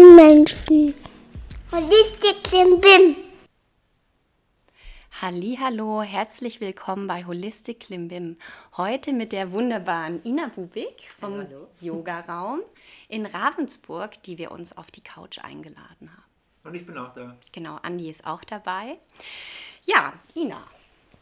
[0.00, 0.94] Hübschen Menschen.
[1.70, 3.16] Holistik Klimbim.
[5.20, 8.38] Hallo, herzlich willkommen bei Holistic Klimbim.
[8.78, 11.46] Heute mit der wunderbaren Ina Bubik vom
[11.82, 12.62] Yoga Raum
[13.08, 16.24] in Ravensburg, die wir uns auf die Couch eingeladen haben.
[16.64, 17.36] Und ich bin auch da.
[17.52, 18.98] Genau, Andi ist auch dabei.
[19.82, 20.64] Ja, Ina.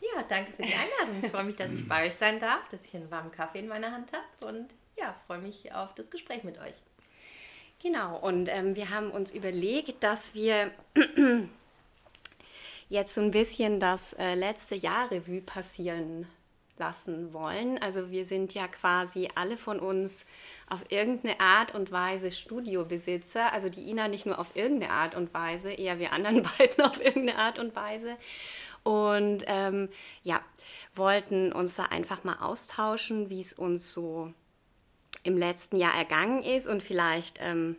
[0.00, 1.24] Ja, danke für die Einladung.
[1.24, 3.66] Ich freue mich, dass ich bei euch sein darf, dass ich einen warmen Kaffee in
[3.66, 6.74] meiner Hand habe und ja, freue mich auf das Gespräch mit euch.
[7.80, 10.72] Genau, und ähm, wir haben uns überlegt, dass wir
[12.89, 16.27] jetzt so ein bisschen das äh, letzte Jahr Revue passieren
[16.78, 17.78] lassen wollen.
[17.78, 20.27] Also wir sind ja quasi alle von uns
[20.69, 23.52] auf irgendeine Art und Weise Studiobesitzer.
[23.52, 27.02] Also die Ina nicht nur auf irgendeine Art und Weise, eher wir anderen beiden auf
[27.02, 28.17] irgendeine Art und Weise.
[28.83, 29.89] Und ähm,
[30.22, 30.41] ja,
[30.97, 34.33] wollten uns da einfach mal austauschen, wie es uns so
[35.28, 37.76] im letzten Jahr ergangen ist und vielleicht ähm,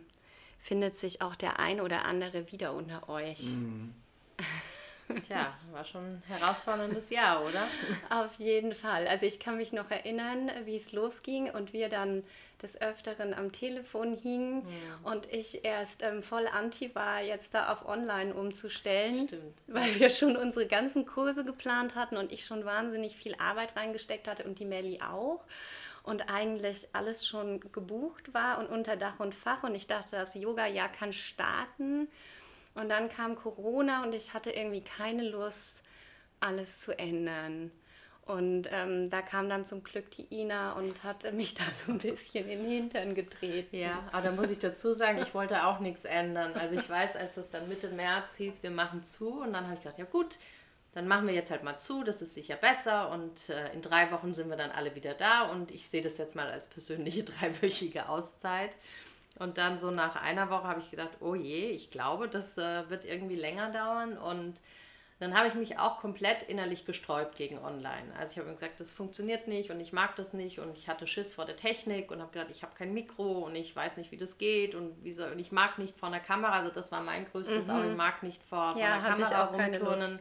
[0.60, 3.54] findet sich auch der ein oder andere wieder unter euch.
[3.54, 3.92] Mhm.
[5.26, 7.66] Tja, war schon ein herausforderndes Jahr, oder?
[8.10, 9.06] Auf jeden Fall.
[9.06, 12.22] Also ich kann mich noch erinnern, wie es losging und wir dann
[12.62, 15.10] des Öfteren am Telefon hingen Ja.
[15.10, 19.58] und ich erst ähm, voll anti war, jetzt da auf Online umzustellen, Stimmt.
[19.66, 24.28] weil wir schon unsere ganzen Kurse geplant hatten und ich schon wahnsinnig viel Arbeit reingesteckt
[24.28, 25.42] hatte und die Melli auch
[26.02, 30.34] und eigentlich alles schon gebucht war und unter Dach und Fach und ich dachte, das
[30.34, 32.08] Yoga-Jahr kann starten
[32.80, 35.82] und dann kam Corona und ich hatte irgendwie keine Lust,
[36.40, 37.70] alles zu ändern.
[38.26, 41.98] Und ähm, da kam dann zum Glück die Ina und hatte mich da so ein
[41.98, 43.76] bisschen in den Hintern getreten.
[43.76, 46.54] Ja, aber da muss ich dazu sagen, ich wollte auch nichts ändern.
[46.54, 49.74] Also ich weiß, als das dann Mitte März hieß, wir machen zu und dann habe
[49.74, 50.38] ich gedacht, ja gut,
[50.92, 54.10] dann machen wir jetzt halt mal zu, das ist sicher besser und äh, in drei
[54.10, 57.22] Wochen sind wir dann alle wieder da und ich sehe das jetzt mal als persönliche
[57.24, 58.70] dreiwöchige Auszeit.
[59.40, 62.90] Und dann so nach einer Woche habe ich gedacht, oh je, ich glaube, das äh,
[62.90, 64.18] wird irgendwie länger dauern.
[64.18, 64.60] Und
[65.18, 68.14] dann habe ich mich auch komplett innerlich gesträubt gegen Online.
[68.18, 70.58] Also ich habe gesagt, das funktioniert nicht und ich mag das nicht.
[70.58, 73.56] Und ich hatte Schiss vor der Technik und habe gedacht, ich habe kein Mikro und
[73.56, 76.20] ich weiß nicht, wie das geht und wie soll, und ich mag nicht vor einer
[76.20, 79.46] Kamera, also das war mein größtes, auch ich mag nicht vor, vor Ja, einer Kamera
[79.46, 80.18] auch rumturnen.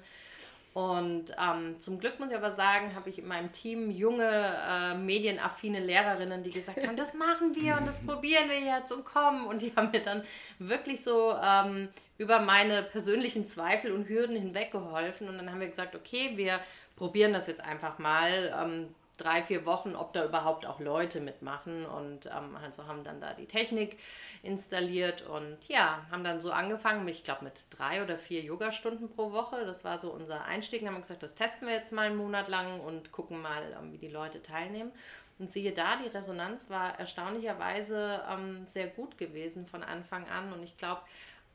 [0.74, 4.94] Und ähm, zum Glück muss ich aber sagen, habe ich in meinem Team junge, äh,
[4.96, 9.48] medienaffine Lehrerinnen, die gesagt haben, das machen wir und das probieren wir jetzt und kommen.
[9.48, 10.24] Und die haben mir dann
[10.60, 15.28] wirklich so ähm, über meine persönlichen Zweifel und Hürden hinweg geholfen.
[15.28, 16.60] Und dann haben wir gesagt, okay, wir
[16.96, 18.54] probieren das jetzt einfach mal.
[18.56, 21.86] Ähm, drei, vier Wochen, ob da überhaupt auch Leute mitmachen.
[21.86, 23.98] Und ähm, also haben dann da die Technik
[24.42, 29.32] installiert und ja, haben dann so angefangen, ich glaube mit drei oder vier Yogastunden pro
[29.32, 32.08] Woche, das war so unser Einstieg, dann haben wir gesagt, das testen wir jetzt mal
[32.08, 34.92] einen Monat lang und gucken mal, ähm, wie die Leute teilnehmen.
[35.40, 40.52] Und siehe da, die Resonanz war erstaunlicherweise ähm, sehr gut gewesen von Anfang an.
[40.52, 41.02] Und ich glaube,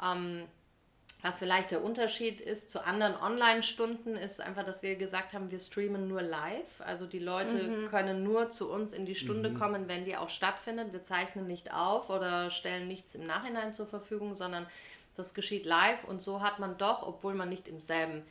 [0.02, 0.46] ähm,
[1.24, 5.58] was vielleicht der Unterschied ist zu anderen Online-Stunden, ist einfach, dass wir gesagt haben, wir
[5.58, 6.82] streamen nur live.
[6.82, 10.92] Also die Leute können nur zu uns in die Stunde kommen, wenn die auch stattfindet.
[10.92, 14.66] Wir zeichnen nicht auf oder stellen nichts im Nachhinein zur Verfügung, sondern
[15.14, 16.04] das geschieht live.
[16.04, 18.22] Und so hat man doch, obwohl man nicht im selben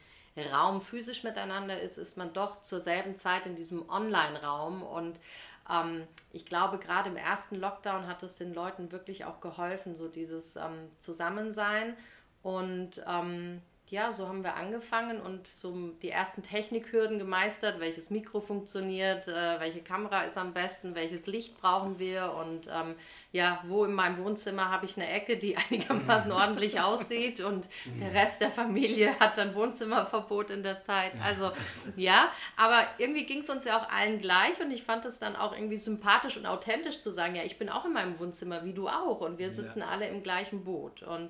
[0.51, 4.83] Raum physisch miteinander ist, ist man doch zur selben Zeit in diesem Online-Raum.
[4.83, 5.19] Und
[5.67, 10.07] ähm, ich glaube, gerade im ersten Lockdown hat es den Leuten wirklich auch geholfen, so
[10.07, 11.97] dieses ähm, Zusammensein.
[12.43, 13.61] Und ähm,
[13.93, 19.59] ja, so haben wir angefangen und so die ersten Technikhürden gemeistert, welches Mikro funktioniert, äh,
[19.59, 22.33] welche Kamera ist am besten, welches Licht brauchen wir?
[22.33, 22.95] Und ähm,
[23.31, 27.69] ja, wo in meinem Wohnzimmer habe ich eine Ecke, die einigermaßen ordentlich aussieht und
[28.01, 31.11] der Rest der Familie hat dann Wohnzimmerverbot in der Zeit.
[31.23, 31.51] Also
[31.95, 35.35] ja, aber irgendwie ging es uns ja auch allen gleich und ich fand es dann
[35.35, 38.73] auch irgendwie sympathisch und authentisch zu sagen, ja, ich bin auch in meinem Wohnzimmer wie
[38.73, 39.21] du auch.
[39.21, 41.03] Und wir sitzen alle im gleichen Boot.
[41.03, 41.29] Und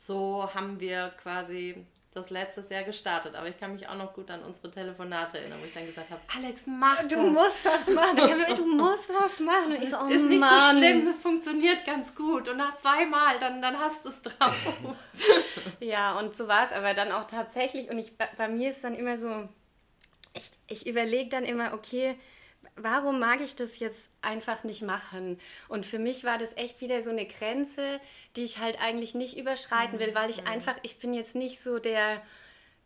[0.00, 1.84] so haben wir quasi
[2.14, 3.34] das letztes Jahr gestartet.
[3.34, 6.10] Aber ich kann mich auch noch gut an unsere Telefonate erinnern, wo ich dann gesagt
[6.10, 7.18] habe, Alex, mach Du das.
[7.32, 8.14] musst das machen.
[8.16, 9.72] Mir, du musst das machen.
[9.76, 10.60] Und ich so, oh ist nicht Mann.
[10.60, 12.48] so schlimm, es funktioniert ganz gut.
[12.48, 14.54] Und nach zweimal, dann, dann hast du es drauf.
[15.80, 17.90] Ja, und so war es aber dann auch tatsächlich.
[17.90, 19.48] Und ich, bei- bei mir ist dann immer so,
[20.34, 22.16] ich, ich überlege dann immer, okay,
[22.80, 25.38] warum mag ich das jetzt einfach nicht machen?
[25.68, 28.00] Und für mich war das echt wieder so eine Grenze,
[28.36, 31.78] die ich halt eigentlich nicht überschreiten will, weil ich einfach, ich bin jetzt nicht so
[31.78, 32.22] der,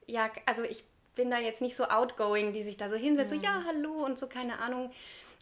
[0.06, 0.84] ja, also ich
[1.14, 4.18] bin da jetzt nicht so outgoing, die sich da so hinsetzt, so ja, hallo und
[4.18, 4.90] so, keine Ahnung.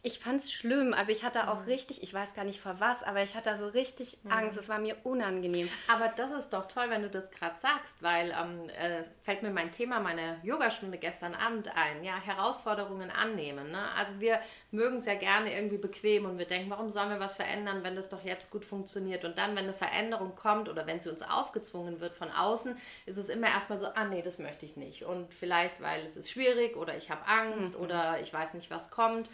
[0.03, 0.95] Ich fand es schlimm.
[0.95, 3.67] Also ich hatte auch richtig, ich weiß gar nicht vor was, aber ich hatte so
[3.69, 4.59] richtig Angst.
[4.59, 5.69] Es war mir unangenehm.
[5.89, 9.51] Aber das ist doch toll, wenn du das gerade sagst, weil ähm, äh, fällt mir
[9.51, 12.03] mein Thema, meine Yogastunde gestern Abend ein.
[12.03, 13.71] Ja, Herausforderungen annehmen.
[13.71, 13.83] Ne?
[13.99, 17.35] Also wir mögen es ja gerne irgendwie bequem und wir denken, warum sollen wir was
[17.35, 19.25] verändern, wenn das doch jetzt gut funktioniert?
[19.27, 22.75] Und dann, wenn eine Veränderung kommt oder wenn sie uns aufgezwungen wird von außen,
[23.05, 25.05] ist es immer erstmal so, ah nee, das möchte ich nicht.
[25.05, 27.85] Und vielleicht, weil es ist schwierig oder ich habe Angst mhm.
[27.85, 29.29] oder ich weiß nicht, was kommt.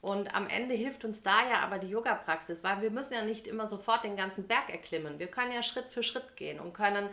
[0.00, 3.46] Und am Ende hilft uns da ja aber die Yoga-Praxis, weil wir müssen ja nicht
[3.46, 5.18] immer sofort den ganzen Berg erklimmen.
[5.18, 7.10] Wir können ja Schritt für Schritt gehen und können,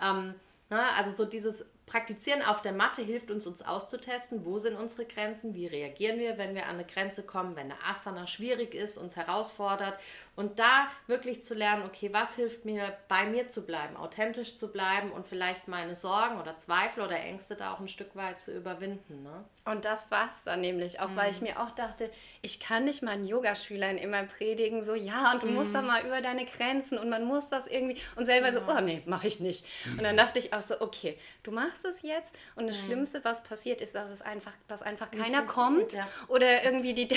[0.00, 0.34] ähm,
[0.70, 4.76] na, ne, also so dieses Praktizieren auf der Matte hilft uns, uns auszutesten, wo sind
[4.76, 8.74] unsere Grenzen, wie reagieren wir, wenn wir an eine Grenze kommen, wenn eine Asana schwierig
[8.74, 9.98] ist, uns herausfordert.
[10.38, 14.68] Und da wirklich zu lernen, okay, was hilft mir, bei mir zu bleiben, authentisch zu
[14.72, 18.52] bleiben und vielleicht meine Sorgen oder Zweifel oder Ängste da auch ein Stück weit zu
[18.52, 19.22] überwinden.
[19.22, 19.44] Ne?
[19.64, 21.16] Und das war es dann nämlich, auch mhm.
[21.16, 22.10] weil ich mir auch dachte,
[22.42, 25.54] ich kann nicht meinen Yogaschülern immer predigen, so ja, und du mhm.
[25.54, 28.80] musst da mal über deine Grenzen und man muss das irgendwie und selber so, oh
[28.80, 29.66] nee, mache ich nicht.
[29.96, 32.86] Und dann dachte ich auch so, okay, du machst machst es jetzt und das mhm.
[32.86, 36.08] Schlimmste, was passiert, ist, dass es einfach, dass einfach keiner kommt ja.
[36.28, 37.08] oder irgendwie die,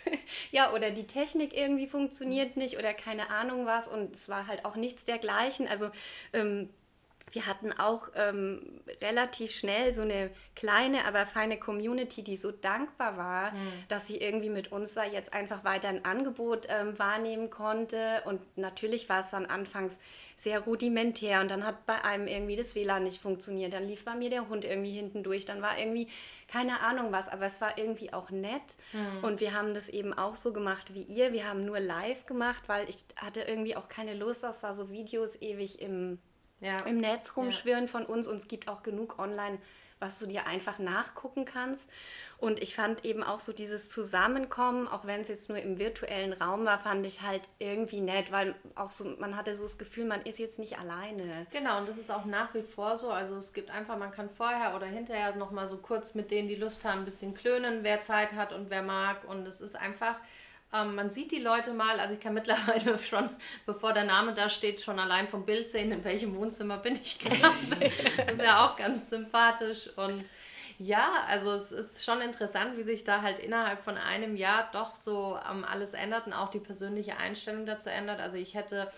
[0.50, 2.62] ja, oder die Technik irgendwie funktioniert mhm.
[2.62, 5.68] nicht oder keine Ahnung was und es war halt auch nichts dergleichen.
[5.68, 5.90] Also
[6.32, 6.70] ähm,
[7.32, 13.16] wir hatten auch ähm, relativ schnell so eine kleine, aber feine Community, die so dankbar
[13.16, 13.56] war, mhm.
[13.88, 18.22] dass sie irgendwie mit uns da jetzt einfach weiter ein Angebot ähm, wahrnehmen konnte.
[18.24, 20.00] Und natürlich war es dann anfangs
[20.36, 23.72] sehr rudimentär und dann hat bei einem irgendwie das WLAN nicht funktioniert.
[23.72, 25.44] Dann lief bei mir der Hund irgendwie hinten durch.
[25.44, 26.08] Dann war irgendwie
[26.48, 28.76] keine Ahnung was, aber es war irgendwie auch nett.
[28.92, 29.24] Mhm.
[29.24, 31.32] Und wir haben das eben auch so gemacht wie ihr.
[31.32, 34.90] Wir haben nur live gemacht, weil ich hatte irgendwie auch keine Lust, dass da so
[34.90, 36.18] Videos ewig im
[36.60, 36.76] ja.
[36.86, 39.58] im Netz rumschwirren von uns und es gibt auch genug online,
[40.00, 41.90] was du dir einfach nachgucken kannst.
[42.38, 46.32] Und ich fand eben auch so dieses Zusammenkommen, auch wenn es jetzt nur im virtuellen
[46.32, 50.06] Raum war, fand ich halt irgendwie nett, weil auch so, man hatte so das Gefühl,
[50.06, 51.46] man ist jetzt nicht alleine.
[51.50, 53.10] Genau, und das ist auch nach wie vor so.
[53.10, 56.54] Also es gibt einfach, man kann vorher oder hinterher nochmal so kurz mit denen, die
[56.54, 59.28] Lust haben, ein bisschen klönen, wer Zeit hat und wer mag.
[59.28, 60.16] Und es ist einfach
[60.72, 63.28] ähm, man sieht die Leute mal, also ich kann mittlerweile schon,
[63.66, 67.18] bevor der Name da steht, schon allein vom Bild sehen, in welchem Wohnzimmer bin ich
[67.18, 67.90] gerade.
[68.26, 70.24] das ist ja auch ganz sympathisch und
[70.78, 74.94] ja, also es ist schon interessant, wie sich da halt innerhalb von einem Jahr doch
[74.94, 78.18] so ähm, alles ändert und auch die persönliche Einstellung dazu ändert.
[78.18, 78.90] Also ich hätte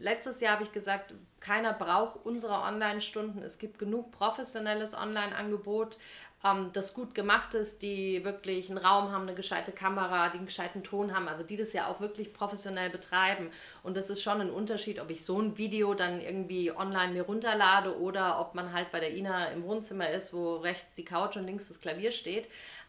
[0.00, 3.42] letztes Jahr habe ich gesagt, keiner braucht unsere Online-Stunden.
[3.42, 5.96] Es gibt genug professionelles Online-Angebot
[6.44, 10.46] ähm, das gut gemacht ist, die wirklich einen Raum haben, eine gescheite Kamera, die einen
[10.46, 13.50] gescheiten Ton haben, also die das ja auch wirklich professionell betreiben.
[13.82, 17.22] Und das ist schon ein Unterschied, ob ich so ein Video dann irgendwie online mir
[17.22, 21.36] runterlade oder ob man halt bei der Ina im Wohnzimmer ist, wo rechts die Couch
[21.36, 22.48] und links das Klavier steht.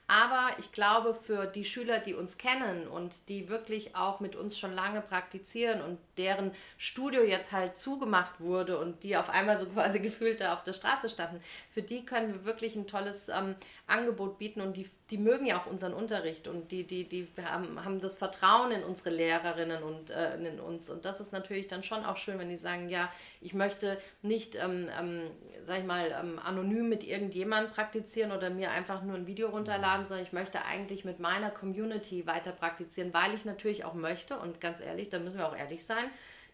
[0.10, 4.58] Aber ich glaube, für die Schüler, die uns kennen und die wirklich auch mit uns
[4.58, 9.66] schon lange praktizieren und deren Studio jetzt halt zugemacht wurde und die auf einmal so
[9.74, 13.54] quasi gefühlt da auf der Straße standen, für die können wir wirklich ein tolles ähm,
[13.86, 17.84] Angebot bieten und die, die mögen ja auch unseren Unterricht und die, die, die haben,
[17.84, 20.90] haben das Vertrauen in unsere Lehrerinnen und äh, in uns.
[20.90, 24.56] Und das ist natürlich dann schon auch schön, wenn die sagen, ja, ich möchte nicht,
[24.56, 25.32] ähm, ähm,
[25.64, 30.06] sag ich mal, ähm, anonym mit irgendjemandem praktizieren oder mir einfach nur ein Video runterladen
[30.06, 34.62] sondern ich möchte eigentlich mit meiner Community weiter praktizieren, weil ich natürlich auch möchte und
[34.62, 36.06] ganz ehrlich, da müssen wir auch ehrlich sein,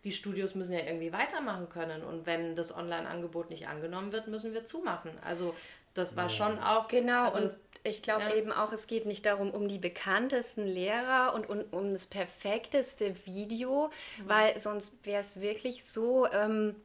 [0.05, 4.53] die Studios müssen ja irgendwie weitermachen können und wenn das Online-Angebot nicht angenommen wird, müssen
[4.53, 5.11] wir zumachen.
[5.25, 5.55] Also
[5.95, 8.35] das war schon auch genau also und ich glaube ja.
[8.35, 13.25] eben auch, es geht nicht darum, um die bekanntesten Lehrer und um, um das perfekteste
[13.25, 14.29] Video, mhm.
[14.29, 16.75] weil sonst wäre es wirklich so, ähm,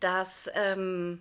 [0.00, 1.20] dass ähm,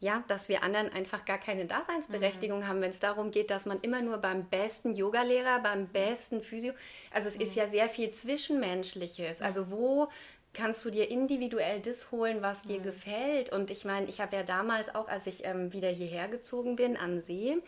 [0.00, 2.66] ja, dass wir anderen einfach gar keine Daseinsberechtigung mhm.
[2.66, 6.72] haben, wenn es darum geht, dass man immer nur beim besten Yogalehrer, beim besten Physio,
[7.10, 7.42] also es mhm.
[7.42, 9.42] ist ja sehr viel Zwischenmenschliches.
[9.42, 10.08] Also wo
[10.52, 12.84] kannst du dir individuell das holen, was dir mhm.
[12.84, 13.52] gefällt.
[13.52, 16.96] Und ich meine, ich habe ja damals auch, als ich ähm, wieder hierher gezogen bin,
[16.96, 17.58] an See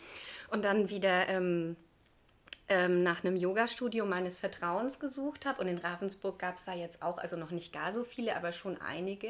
[0.51, 1.75] und dann wieder ähm,
[2.69, 5.61] ähm, nach einem Yoga-Studio meines Vertrauens gesucht habe.
[5.61, 8.51] Und in Ravensburg gab es da jetzt auch, also noch nicht gar so viele, aber
[8.51, 9.29] schon einige.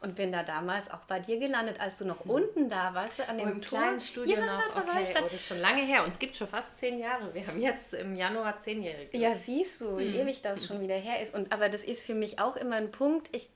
[0.00, 2.30] Und bin da damals auch bei dir gelandet, als du noch mhm.
[2.30, 4.76] unten da warst, an dem oh, kleinen Studio ja, noch.
[4.76, 6.02] Okay, oh, das ist schon lange her.
[6.02, 7.32] Und es gibt schon fast zehn Jahre.
[7.34, 9.20] Wir haben jetzt im Januar zehnjähriges.
[9.20, 10.20] Ja, siehst du, wie hm.
[10.20, 11.34] ewig das schon wieder her ist.
[11.34, 13.28] Und, aber das ist für mich auch immer ein Punkt.
[13.34, 13.50] Ich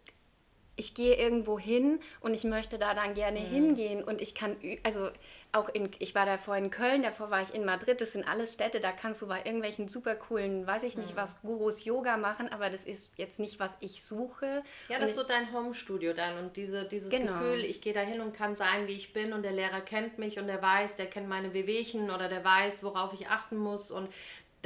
[0.77, 3.47] ich gehe irgendwo hin und ich möchte da dann gerne mhm.
[3.47, 5.11] hingehen und ich kann, also
[5.53, 8.53] auch in, ich war davor in Köln, davor war ich in Madrid, das sind alles
[8.53, 11.17] Städte, da kannst du bei irgendwelchen super coolen, weiß ich nicht mhm.
[11.17, 14.63] was, Gurus Yoga machen, aber das ist jetzt nicht, was ich suche.
[14.89, 17.33] Ja, das ist so dein Home-Studio dann und diese, dieses genau.
[17.33, 20.19] Gefühl, ich gehe da hin und kann sein, wie ich bin und der Lehrer kennt
[20.19, 23.91] mich und der weiß, der kennt meine Wehwehchen oder der weiß, worauf ich achten muss
[23.91, 24.09] und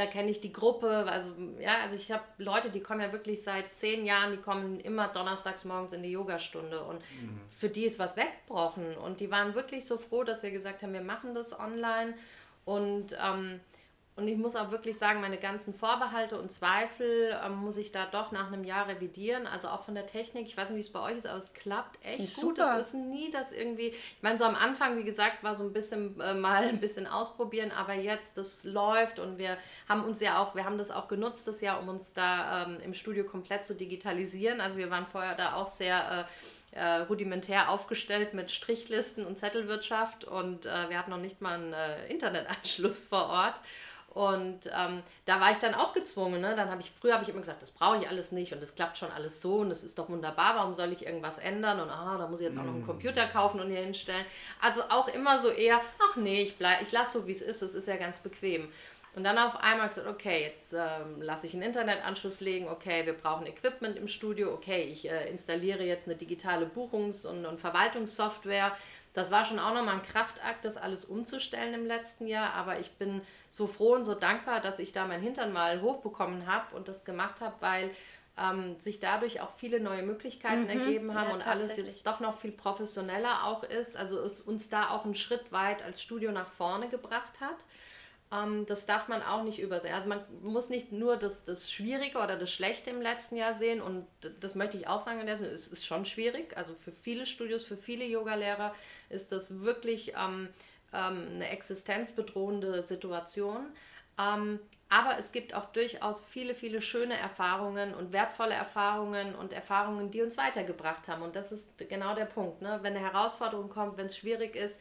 [0.01, 1.05] da kenne ich die Gruppe.
[1.07, 1.31] Also,
[1.61, 5.09] ja, also ich habe Leute, die kommen ja wirklich seit zehn Jahren, die kommen immer
[5.09, 7.41] donnerstags morgens in die Yogastunde und mhm.
[7.49, 8.97] für die ist was weggebrochen.
[8.97, 12.15] Und die waren wirklich so froh, dass wir gesagt haben, wir machen das online.
[12.65, 13.61] Und ähm,
[14.21, 18.07] und ich muss auch wirklich sagen, meine ganzen Vorbehalte und Zweifel ähm, muss ich da
[18.07, 19.47] doch nach einem Jahr revidieren.
[19.47, 20.47] Also auch von der Technik.
[20.47, 22.59] Ich weiß nicht, wie es bei euch ist, aber es klappt echt ist gut.
[22.59, 22.77] Super.
[22.77, 23.89] Es ist nie das irgendwie.
[23.89, 27.07] Ich meine, so am Anfang, wie gesagt, war so ein bisschen äh, mal ein bisschen
[27.07, 29.57] ausprobieren, aber jetzt, das läuft und wir
[29.89, 32.79] haben uns ja auch, wir haben das auch genutzt, das Jahr, um uns da ähm,
[32.85, 34.61] im Studio komplett zu digitalisieren.
[34.61, 36.27] Also wir waren vorher da auch sehr.
[36.29, 36.33] Äh,
[36.73, 41.73] äh, rudimentär aufgestellt mit Strichlisten und Zettelwirtschaft und äh, wir hatten noch nicht mal einen
[41.73, 43.55] äh, Internetanschluss vor Ort.
[44.11, 46.41] Und ähm, da war ich dann auch gezwungen.
[46.41, 46.57] Ne?
[46.57, 48.75] Dann habe ich, früher habe ich immer gesagt, das brauche ich alles nicht und das
[48.75, 51.79] klappt schon alles so und das ist doch wunderbar, warum soll ich irgendwas ändern?
[51.81, 52.87] Und ah, da muss ich jetzt auch noch einen mm.
[52.87, 54.25] Computer kaufen und hier hinstellen.
[54.61, 57.75] Also auch immer so eher, ach nee, ich, ich lasse so, wie es ist, das
[57.75, 58.69] ist ja ganz bequem.
[59.17, 63.13] Und dann auf einmal gesagt, okay, jetzt ähm, lasse ich einen Internetanschluss legen, okay, wir
[63.13, 68.77] brauchen Equipment im Studio, okay, ich äh, installiere jetzt eine digitale Buchungs- und, und Verwaltungssoftware
[69.13, 72.55] das war schon auch nochmal ein Kraftakt, das alles umzustellen im letzten Jahr.
[72.55, 76.47] Aber ich bin so froh und so dankbar, dass ich da mein Hintern mal hochbekommen
[76.47, 77.91] habe und das gemacht habe, weil
[78.39, 82.21] ähm, sich dadurch auch viele neue Möglichkeiten mhm, ergeben haben ja, und alles jetzt doch
[82.21, 83.97] noch viel professioneller auch ist.
[83.97, 87.67] Also es uns da auch einen Schritt weit als Studio nach vorne gebracht hat.
[88.33, 89.95] Ähm, das darf man auch nicht übersehen.
[89.95, 93.81] Also man muss nicht nur das, das Schwierige oder das Schlechte im letzten Jahr sehen
[93.81, 94.07] und
[94.41, 96.57] das möchte ich auch sagen, es ist schon schwierig.
[96.57, 98.75] Also für viele Studios, für viele Yogalehrer
[99.09, 100.49] ist das wirklich ähm,
[100.93, 103.67] ähm, eine existenzbedrohende Situation.
[104.19, 110.11] Ähm, aber es gibt auch durchaus viele, viele schöne Erfahrungen und wertvolle Erfahrungen und Erfahrungen,
[110.11, 111.23] die uns weitergebracht haben.
[111.23, 112.61] Und das ist genau der Punkt.
[112.61, 112.81] Ne?
[112.83, 114.81] Wenn eine Herausforderung kommt, wenn es schwierig ist,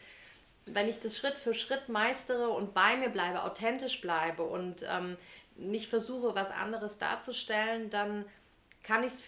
[0.74, 5.18] wenn ich das Schritt für Schritt meistere und bei mir bleibe, authentisch bleibe und ähm,
[5.56, 8.26] nicht versuche, was anderes darzustellen, dann
[8.84, 9.22] kann ich es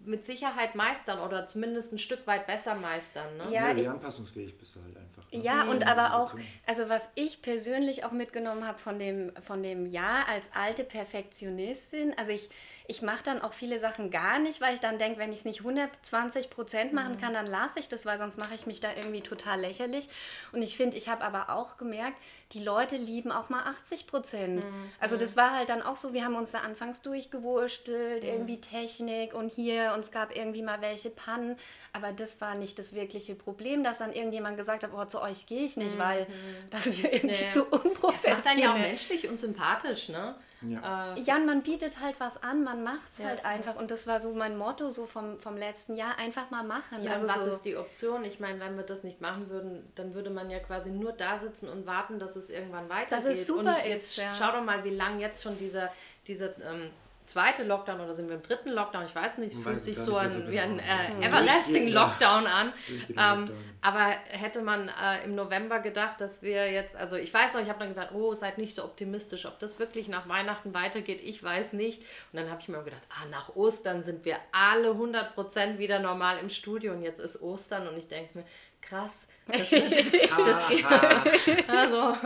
[0.00, 3.36] mit Sicherheit meistern oder zumindest ein Stück weit besser meistern.
[3.36, 3.44] Ne?
[3.50, 5.05] Ja, ja, anpassungsfähig bist du halt einfach.
[5.32, 5.42] Ne?
[5.42, 5.70] Ja, mhm.
[5.70, 6.34] und aber auch,
[6.66, 12.14] also was ich persönlich auch mitgenommen habe von dem, von dem Jahr als alte Perfektionistin,
[12.16, 12.48] also ich,
[12.86, 15.44] ich mache dann auch viele Sachen gar nicht, weil ich dann denke, wenn ich es
[15.44, 17.20] nicht 120 Prozent machen mhm.
[17.20, 20.08] kann, dann lasse ich das, weil sonst mache ich mich da irgendwie total lächerlich.
[20.52, 22.16] Und ich finde, ich habe aber auch gemerkt,
[22.52, 24.64] die Leute lieben auch mal 80 Prozent.
[24.64, 24.90] Mhm.
[25.00, 28.28] Also das war halt dann auch so, wir haben uns da anfangs durchgewurstelt, mhm.
[28.28, 31.56] irgendwie Technik und hier und es gab irgendwie mal welche Pannen,
[31.92, 35.46] aber das war nicht das wirkliche Problem, dass dann irgendjemand gesagt hat, oh, zu euch
[35.46, 36.00] gehe ich nicht, mhm.
[36.00, 36.26] weil
[36.70, 37.50] das wir irgendwie ja.
[37.50, 38.36] zu unprofessionell.
[38.36, 40.34] Das macht dann ja auch menschlich und sympathisch, ne?
[40.62, 41.14] Ja.
[41.14, 43.26] Äh, ja, man bietet halt was an, man macht es ja.
[43.26, 43.76] halt einfach.
[43.76, 47.02] Und das war so mein Motto so vom, vom letzten Jahr, einfach mal machen.
[47.02, 48.24] Ja, also was so ist die Option?
[48.24, 51.38] Ich meine, wenn wir das nicht machen würden, dann würde man ja quasi nur da
[51.38, 53.12] sitzen und warten, dass es irgendwann weitergeht.
[53.12, 54.34] Das ist super und jetzt ist, ja.
[54.34, 55.90] schau doch mal, wie lange jetzt schon dieser,
[56.26, 56.90] dieser ähm,
[57.26, 59.04] zweite Lockdown oder sind wir im dritten Lockdown?
[59.04, 61.22] Ich weiß nicht, es fühlt sich so an, wie ein genau.
[61.22, 62.72] äh, Everlasting Lockdown an.
[63.16, 67.62] Ähm, aber hätte man äh, im November gedacht, dass wir jetzt, also ich weiß noch,
[67.62, 71.20] ich habe dann gesagt, oh, seid nicht so optimistisch, ob das wirklich nach Weihnachten weitergeht,
[71.22, 72.00] ich weiß nicht.
[72.32, 76.38] Und dann habe ich mir gedacht, ah, nach Ostern sind wir alle 100% wieder normal
[76.38, 78.44] im Studio und jetzt ist Ostern und ich denke mir,
[78.86, 79.28] krass.
[79.46, 80.84] Das, wird, das geht,
[81.70, 82.16] also,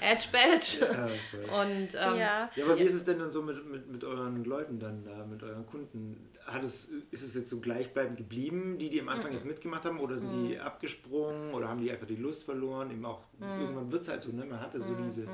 [0.00, 0.78] Edge Badge.
[0.80, 2.48] Ja, und, ähm, ja.
[2.54, 5.26] ja, aber wie ist es denn dann so mit, mit, mit euren Leuten dann da,
[5.26, 6.30] mit euren Kunden?
[6.46, 9.38] Hat es, ist es jetzt so gleichbleibend geblieben, die, die am Anfang mhm.
[9.38, 10.48] jetzt mitgemacht haben, oder sind mhm.
[10.50, 12.92] die abgesprungen oder haben die einfach die Lust verloren?
[12.92, 13.60] Eben auch, mhm.
[13.60, 14.44] irgendwann wird es halt so, ne?
[14.44, 15.06] Man hatte so mhm.
[15.08, 15.30] diese mhm.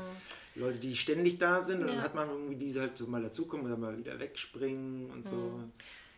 [0.55, 1.97] Leute, die ständig da sind und ja.
[1.97, 5.27] dann hat man irgendwie diese halt so mal dazukommen und dann mal wieder wegspringen und
[5.27, 5.61] so.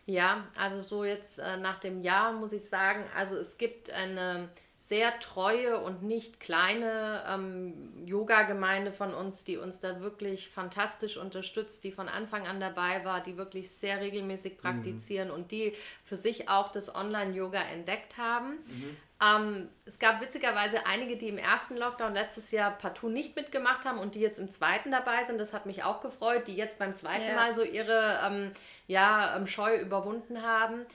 [0.07, 4.49] Ja, also so jetzt äh, nach dem Jahr muss ich sagen, also es gibt eine
[4.77, 11.83] sehr treue und nicht kleine ähm, Yoga-Gemeinde von uns, die uns da wirklich fantastisch unterstützt,
[11.83, 14.61] die von Anfang an dabei war, die wirklich sehr regelmäßig mhm.
[14.61, 15.33] praktizieren mhm.
[15.33, 15.73] und die
[16.05, 18.59] für sich auch das Online-Yoga entdeckt haben.
[18.67, 18.97] Mhm.
[19.19, 23.97] Ähm, es gab witzigerweise einige, die im ersten Lockdown letztes Jahr partout nicht mitgemacht haben
[23.97, 25.39] und die jetzt im zweiten dabei sind.
[25.39, 27.35] Das hat mich auch gefreut, die jetzt beim zweiten ja.
[27.35, 28.51] Mal so ihre ähm,
[28.85, 30.85] ja, ähm, Scheu überwunden haben.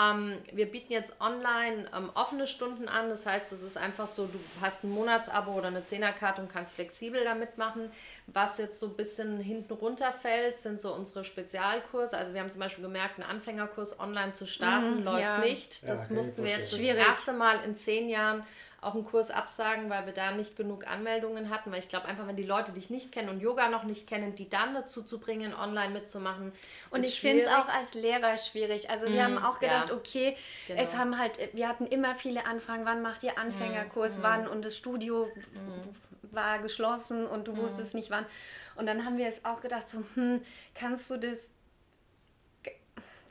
[0.00, 3.08] Ähm, wir bieten jetzt online ähm, offene Stunden an.
[3.08, 6.74] Das heißt, es ist einfach so, du hast ein Monatsabo oder eine Zehnerkarte und kannst
[6.74, 7.90] flexibel damit machen.
[8.26, 12.16] Was jetzt so ein bisschen hinten runterfällt, sind so unsere Spezialkurse.
[12.16, 15.38] Also wir haben zum Beispiel gemerkt, einen Anfängerkurs online zu starten, mhm, läuft ja.
[15.38, 15.88] nicht.
[15.88, 18.44] Das ja, mussten wir jetzt das erste Mal in zehn Jahren
[18.80, 21.72] auch einen Kurs absagen, weil wir da nicht genug Anmeldungen hatten.
[21.72, 24.34] Weil ich glaube einfach, wenn die Leute dich nicht kennen und Yoga noch nicht kennen,
[24.34, 26.52] die dann dazu zu bringen, online mitzumachen.
[26.90, 28.90] Und ich finde es auch als Lehrer schwierig.
[28.90, 29.96] Also wir haben auch gedacht, ja.
[29.96, 30.36] okay,
[30.68, 30.80] Genau.
[30.80, 34.76] es haben halt, wir hatten immer viele Anfragen, wann macht ihr Anfängerkurs, wann und das
[34.76, 35.28] Studio
[36.30, 38.26] war geschlossen und du wusstest nicht wann.
[38.76, 40.40] Und dann haben wir es auch gedacht, so, hm,
[40.74, 41.52] kannst du das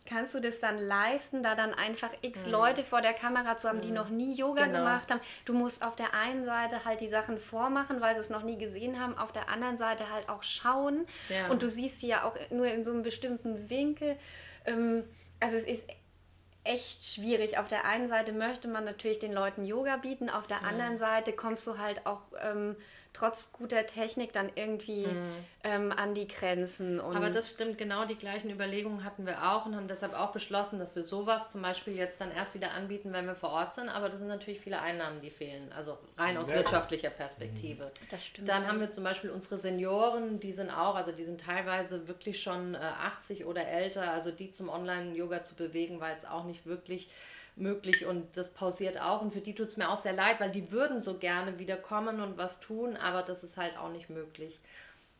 [0.07, 3.81] kannst du das dann leisten, da dann einfach x Leute vor der Kamera zu haben,
[3.81, 4.79] die noch nie Yoga Genau.
[4.79, 5.21] gemacht haben.
[5.45, 8.57] Du musst auf der einen Seite halt die Sachen vormachen, weil sie es noch nie
[8.57, 11.05] gesehen haben, auf der anderen Seite halt auch schauen.
[11.29, 11.47] Ja.
[11.49, 14.17] Und du siehst sie ja auch nur in so einem bestimmten Winkel.
[14.65, 15.03] Ähm,
[15.39, 15.85] also es ist
[16.63, 17.57] echt schwierig.
[17.57, 21.31] Auf der einen Seite möchte man natürlich den Leuten Yoga bieten, auf der anderen Seite
[21.33, 22.75] kommst du halt auch ähm,
[23.13, 25.07] trotz guter Technik dann irgendwie
[25.63, 26.99] ähm, an die Grenzen.
[26.99, 30.31] Und Aber das stimmt, genau die gleichen Überlegungen hatten wir auch und haben deshalb auch
[30.31, 33.73] beschlossen, dass wir sowas zum Beispiel jetzt dann erst wieder anbieten, wenn wir vor Ort
[33.73, 33.89] sind.
[33.89, 36.55] Aber das sind natürlich viele Einnahmen, die fehlen, also rein aus Ja.
[36.57, 37.91] wirtschaftlicher Perspektive.
[38.11, 38.47] Das stimmt.
[38.47, 42.41] Dann haben wir zum Beispiel unsere Senioren, die sind auch, also die sind teilweise wirklich
[42.41, 46.65] schon äh, 80 oder älter, also die zum Online-Yoga zu bewegen, war jetzt auch nicht
[46.65, 47.09] wirklich
[47.57, 50.51] möglich und das pausiert auch und für die tut es mir auch sehr leid, weil
[50.51, 54.09] die würden so gerne wieder kommen und was tun, aber das ist halt auch nicht
[54.09, 54.59] möglich.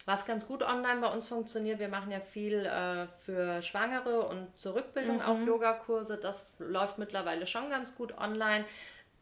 [0.08, 4.48] Was ganz gut online bei uns funktioniert, wir machen ja viel äh, für Schwangere und
[4.58, 6.16] zur Rückbildung auch Yogakurse.
[6.16, 8.64] Das läuft mittlerweile schon ganz gut online.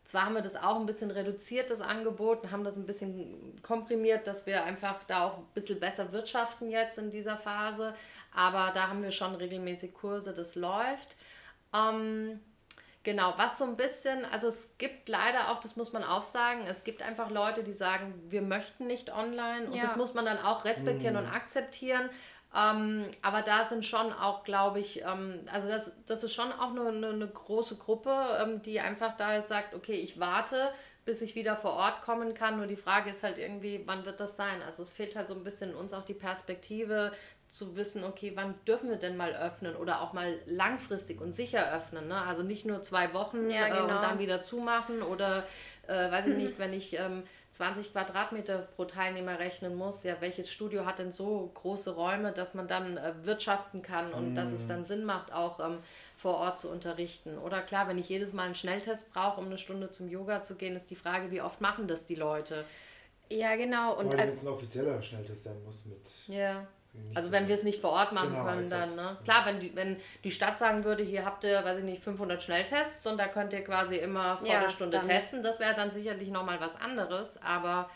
[0.04, 3.60] Zwar haben wir das auch ein bisschen reduziert, das Angebot, und haben das ein bisschen
[3.64, 7.96] komprimiert, dass wir einfach da auch ein bisschen besser wirtschaften jetzt in dieser Phase.
[8.32, 11.18] Aber da haben wir schon regelmäßig Kurse, das läuft.
[11.74, 12.40] Ähm,
[13.06, 16.66] Genau, was so ein bisschen, also es gibt leider auch, das muss man auch sagen,
[16.68, 19.84] es gibt einfach Leute, die sagen, wir möchten nicht online und Ja.
[19.84, 22.10] das muss man dann auch respektieren und akzeptieren.
[22.56, 26.72] Ähm, aber da sind schon auch, glaube ich, ähm, also das, das ist schon auch
[26.72, 30.72] eine, eine, eine große Gruppe, ähm, die einfach da halt sagt, okay, ich warte,
[31.04, 32.58] bis ich wieder vor Ort kommen kann.
[32.58, 34.64] Nur die Frage ist halt irgendwie, wann wird das sein?
[34.66, 37.12] Also es fehlt halt so ein bisschen uns auch die Perspektive
[37.48, 41.72] zu wissen, okay, wann dürfen wir denn mal öffnen oder auch mal langfristig und sicher
[41.74, 42.08] öffnen.
[42.08, 42.22] Ne?
[42.22, 43.96] Also nicht nur zwei Wochen Ja, äh, genau.
[43.96, 45.46] und dann wieder zumachen oder
[45.88, 50.52] äh, weiß ich nicht, wenn ich ähm, 20 Quadratmeter pro Teilnehmer rechnen muss, ja, welches
[50.52, 54.68] Studio hat denn so große Räume, dass man dann äh, wirtschaften kann und dass es
[54.68, 55.80] dann Sinn macht, auch ähm,
[56.16, 57.38] vor Ort zu unterrichten.
[57.38, 60.56] Oder klar, wenn ich jedes Mal einen Schnelltest brauche, um eine Stunde zum Yoga zu
[60.56, 62.66] gehen, ist die Frage, wie oft machen das die Leute?
[63.30, 63.96] ja, genau.
[64.00, 66.10] Vor Und allem, also, wenn es ein offizieller Schnelltest sein muss mit.
[66.28, 66.68] Ja.
[67.08, 68.82] Nicht Also so- wenn wir es nicht vor Ort machen Genau, können, exakt.
[68.82, 69.18] dann, ne?
[69.24, 72.42] Klar, wenn die, wenn die Stadt sagen würde, hier habt ihr, weiß ich nicht, 500
[72.44, 75.76] Schnelltests und da könnt ihr quasi immer vor Ja, der Stunde dann- testen, das wäre
[75.76, 77.90] dann sicherlich nochmal was anderes, aber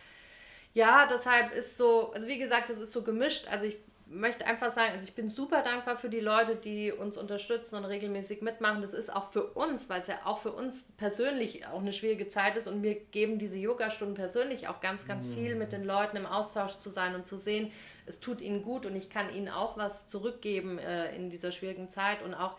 [0.74, 3.78] ja, deshalb ist so, also wie gesagt, das ist so gemischt, also ich
[4.10, 7.86] möchte einfach sagen, also ich bin super dankbar für die Leute, die uns unterstützen und
[7.86, 8.82] regelmäßig mitmachen.
[8.82, 12.28] Das ist auch für uns, weil es ja auch für uns persönlich auch eine schwierige
[12.28, 12.68] Zeit ist.
[12.68, 16.78] Und wir geben diese Yogastunden persönlich auch ganz, ganz viel mit den Leuten im Austausch
[16.78, 17.72] zu sein und zu sehen,
[18.08, 21.88] es tut ihnen gut und ich kann ihnen auch was zurückgeben äh, in dieser schwierigen
[21.88, 22.24] Zeit.
[22.24, 22.58] Und auch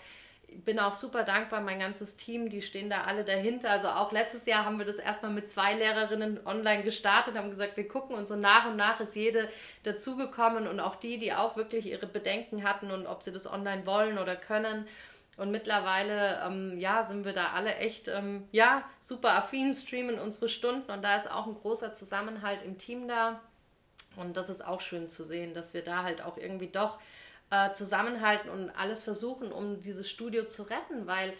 [0.64, 3.70] bin auch super dankbar, mein ganzes Team, die stehen da alle dahinter.
[3.70, 7.76] Also auch letztes Jahr haben wir das erstmal mit zwei Lehrerinnen online gestartet, haben gesagt,
[7.76, 9.48] wir gucken und so nach und nach ist jede
[9.82, 13.86] dazugekommen und auch die, die auch wirklich ihre Bedenken hatten und ob sie das online
[13.86, 14.86] wollen oder können.
[15.36, 20.48] Und mittlerweile, ähm, ja, sind wir da alle echt, ähm, ja, super affin, streamen unsere
[20.50, 23.40] Stunden und da ist auch ein großer Zusammenhalt im Team da.
[24.16, 26.98] Und das ist auch schön zu sehen, dass wir da halt auch irgendwie doch
[27.50, 31.32] äh, zusammenhalten und alles versuchen, um dieses Studio zu retten, weil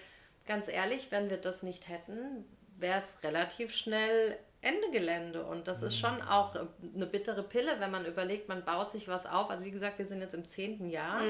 [0.47, 2.45] ganz ehrlich, wenn wir das nicht hätten,
[2.77, 5.45] wäre es relativ schnell Ende Gelände.
[5.45, 6.61] Und das ist schon auch äh,
[6.95, 9.51] eine bittere Pille, wenn man überlegt, man baut sich was auf.
[9.51, 11.23] Also wie gesagt, wir sind jetzt im zehnten Jahr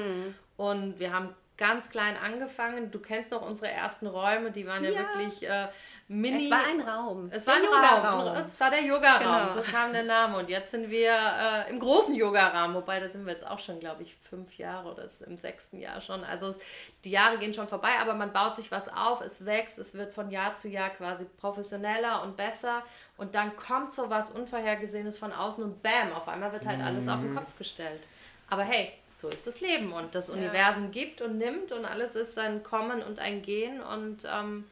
[0.57, 2.89] und wir haben ganz klein angefangen.
[2.89, 4.99] Du kennst noch unsere ersten Räume, die waren ja, Ja.
[5.01, 5.67] wirklich äh,
[6.07, 6.43] mini.
[6.43, 7.29] es war ein Raum.
[7.31, 8.19] Es war ein Der Yoga-Raum.
[8.19, 8.45] Yogaraum.
[8.45, 9.61] Es war der Yoga-Raum, Genau.
[9.61, 10.37] so kam der Name.
[10.39, 13.79] Und jetzt sind wir äh, im großen Yoga-Raum, wobei da sind wir jetzt auch schon,
[13.79, 16.23] glaube ich, fünf Jahre oder ist im sechsten Jahr schon.
[16.23, 16.55] Also
[17.03, 20.15] die Jahre gehen schon vorbei, aber man baut sich was auf, es wächst, es wird
[20.15, 22.81] von Jahr zu Jahr quasi professioneller und besser.
[23.17, 27.07] Und dann kommt so was Unvorhergesehenes von außen und bam, auf einmal wird halt alles
[27.07, 28.01] auf den Kopf gestellt.
[28.49, 32.37] Aber hey, so ist das Leben und das Universum gibt und nimmt und alles ist
[32.39, 34.65] ein Kommen und ein Gehen und ähm,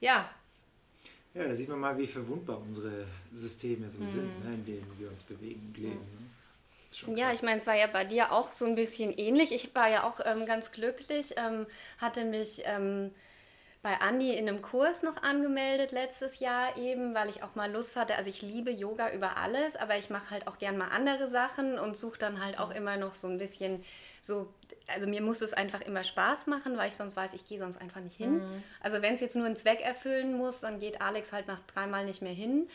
[0.00, 0.28] ja,
[1.34, 3.90] Ja, da sieht man mal, wie verwundbar unsere Systeme Mhm.
[3.90, 6.00] so sind, ne, in denen wir uns bewegen und leben.
[6.00, 6.30] Ne?
[7.16, 9.52] Ja, ich meine, es war ja bei dir auch so ein bisschen ähnlich.
[9.52, 11.66] Ich war ja auch ähm, ganz glücklich, ähm,
[11.98, 13.10] hatte mich ähm,
[13.84, 17.96] bei Andi in einem Kurs noch angemeldet letztes Jahr eben, weil ich auch mal Lust
[17.96, 18.16] hatte.
[18.16, 21.78] Also ich liebe Yoga über alles, aber ich mache halt auch gern mal andere Sachen
[21.78, 23.84] und suche dann halt auch immer noch so ein bisschen
[24.22, 24.48] so,
[24.86, 27.78] also mir muss es einfach immer Spaß machen, weil ich sonst weiß, ich gehe sonst
[27.78, 28.38] einfach nicht hin.
[28.38, 28.62] Mhm.
[28.80, 32.06] Also wenn es jetzt nur einen Zweck erfüllen muss, dann geht Alex halt nach dreimal
[32.06, 32.70] nicht mehr hin.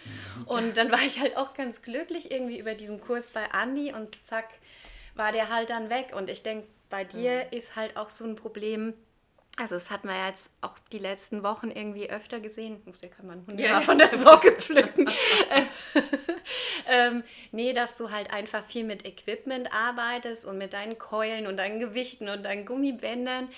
[0.46, 4.24] Und dann war ich halt auch ganz glücklich irgendwie über diesen Kurs bei Andi und
[4.24, 4.46] zack,
[5.16, 6.14] war der halt dann weg.
[6.16, 7.58] Und ich denke, bei dir mhm.
[7.58, 8.94] ist halt auch so ein Problem,
[9.60, 12.82] also das hat man ja jetzt auch die letzten Wochen irgendwie öfter gesehen.
[12.86, 13.82] Muss ja kann man Hund ja.
[13.82, 15.10] von der Socke pflücken.
[16.88, 21.58] ähm, nee, dass du halt einfach viel mit Equipment arbeitest und mit deinen Keulen und
[21.58, 23.50] deinen Gewichten und deinen Gummibändern.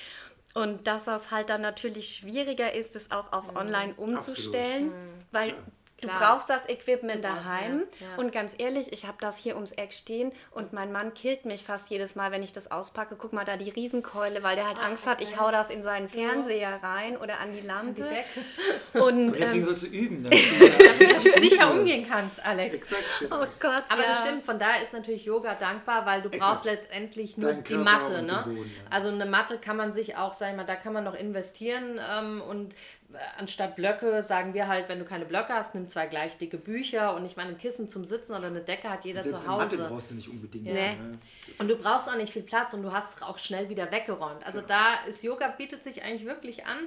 [0.53, 3.57] Und dass das halt dann natürlich schwieriger ist, es auch auf mhm.
[3.57, 5.13] online umzustellen, mhm.
[5.31, 5.55] weil ja.
[6.01, 6.19] Du Klar.
[6.19, 7.83] brauchst das Equipment daheim.
[7.99, 8.15] Ja, ja.
[8.17, 11.63] Und ganz ehrlich, ich habe das hier ums Eck stehen und mein Mann killt mich
[11.63, 13.15] fast jedes Mal, wenn ich das auspacke.
[13.15, 15.83] Guck mal da die Riesenkeule, weil der halt ah, Angst hat, ich hau das in
[15.83, 18.03] seinen Fernseher rein oder an die Lampe.
[18.93, 22.87] Die und, deswegen ähm, sollst du üben, damit du sicher umgehen kannst, Alex.
[23.29, 23.83] Oh Gott.
[23.89, 24.07] Aber ja.
[24.07, 26.43] das stimmt, von daher ist natürlich Yoga dankbar, weil du Exakt.
[26.43, 28.23] brauchst letztendlich nur die Matte.
[28.23, 28.41] Ne?
[28.43, 31.15] Boden, also eine Matte kann man sich auch, sag ich mal, da kann man noch
[31.15, 32.73] investieren ähm, und
[33.37, 37.15] anstatt Blöcke sagen wir halt, wenn du keine Blöcke hast, nimm zwei gleich dicke Bücher
[37.15, 39.77] und ich meine, ein Kissen zum Sitzen oder eine Decke hat jeder Selbst zu Hause.
[39.77, 40.67] Matte brauchst du nicht unbedingt.
[40.67, 40.73] Ja.
[40.73, 40.97] Nee.
[41.57, 44.45] Und du brauchst auch nicht viel Platz und du hast auch schnell wieder weggeräumt.
[44.45, 44.65] Also ja.
[44.67, 46.77] da ist Yoga bietet sich eigentlich wirklich an,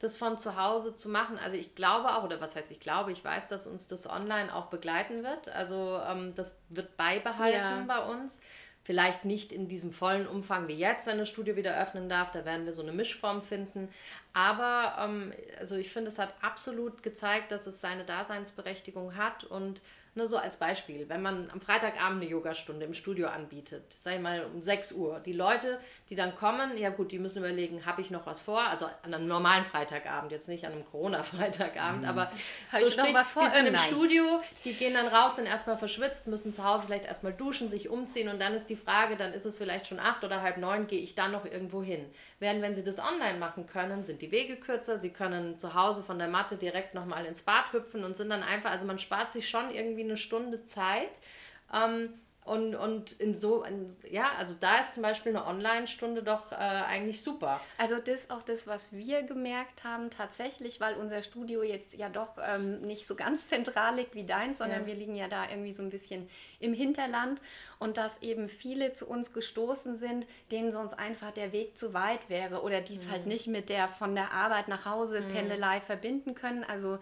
[0.00, 1.38] das von zu Hause zu machen.
[1.38, 4.54] Also ich glaube auch, oder was heißt ich glaube, ich weiß, dass uns das online
[4.54, 5.48] auch begleiten wird.
[5.48, 7.84] Also ähm, das wird beibehalten ja.
[7.86, 8.40] bei uns.
[8.82, 12.30] Vielleicht nicht in diesem vollen Umfang wie jetzt, wenn das Studio wieder öffnen darf.
[12.30, 13.88] Da werden wir so eine Mischform finden.
[14.32, 19.82] Aber ähm, also ich finde, es hat absolut gezeigt, dass es seine Daseinsberechtigung hat und
[20.14, 24.20] nur so als Beispiel, wenn man am Freitagabend eine Yogastunde im Studio anbietet, sag ich
[24.20, 28.00] mal um 6 Uhr, die Leute, die dann kommen, ja gut, die müssen überlegen, habe
[28.00, 28.60] ich noch was vor?
[28.60, 32.08] Also an einem normalen Freitagabend, jetzt nicht an einem Corona-Freitagabend, mhm.
[32.08, 32.32] aber
[32.78, 33.44] so ich noch was vor?
[33.44, 33.82] die sind im Nein.
[33.82, 37.88] Studio, die gehen dann raus, sind erstmal verschwitzt, müssen zu Hause vielleicht erstmal duschen, sich
[37.88, 40.88] umziehen und dann ist die Frage, dann ist es vielleicht schon acht oder halb neun,
[40.88, 42.04] gehe ich dann noch irgendwo hin?
[42.40, 46.02] Während wenn sie das online machen können, sind die Wege kürzer, sie können zu Hause
[46.02, 49.30] von der Matte direkt nochmal ins Bad hüpfen und sind dann einfach, also man spart
[49.30, 51.20] sich schon irgendwie eine Stunde Zeit.
[51.72, 52.14] Ähm,
[52.50, 56.56] und, und in so, in, ja, also da ist zum Beispiel eine Online-Stunde doch äh,
[56.56, 57.60] eigentlich super.
[57.76, 62.08] Also das ist auch das, was wir gemerkt haben, tatsächlich, weil unser Studio jetzt ja
[62.08, 64.86] doch ähm, nicht so ganz zentral liegt wie deins, sondern ja.
[64.86, 66.28] wir liegen ja da irgendwie so ein bisschen
[66.60, 67.40] im Hinterland
[67.78, 72.28] und dass eben viele zu uns gestoßen sind, denen sonst einfach der Weg zu weit
[72.30, 73.12] wäre oder die es halt mhm.
[73.12, 75.28] halt nicht mit der von der Arbeit nach Hause mhm.
[75.28, 76.64] Pendelei verbinden können.
[76.64, 76.98] Also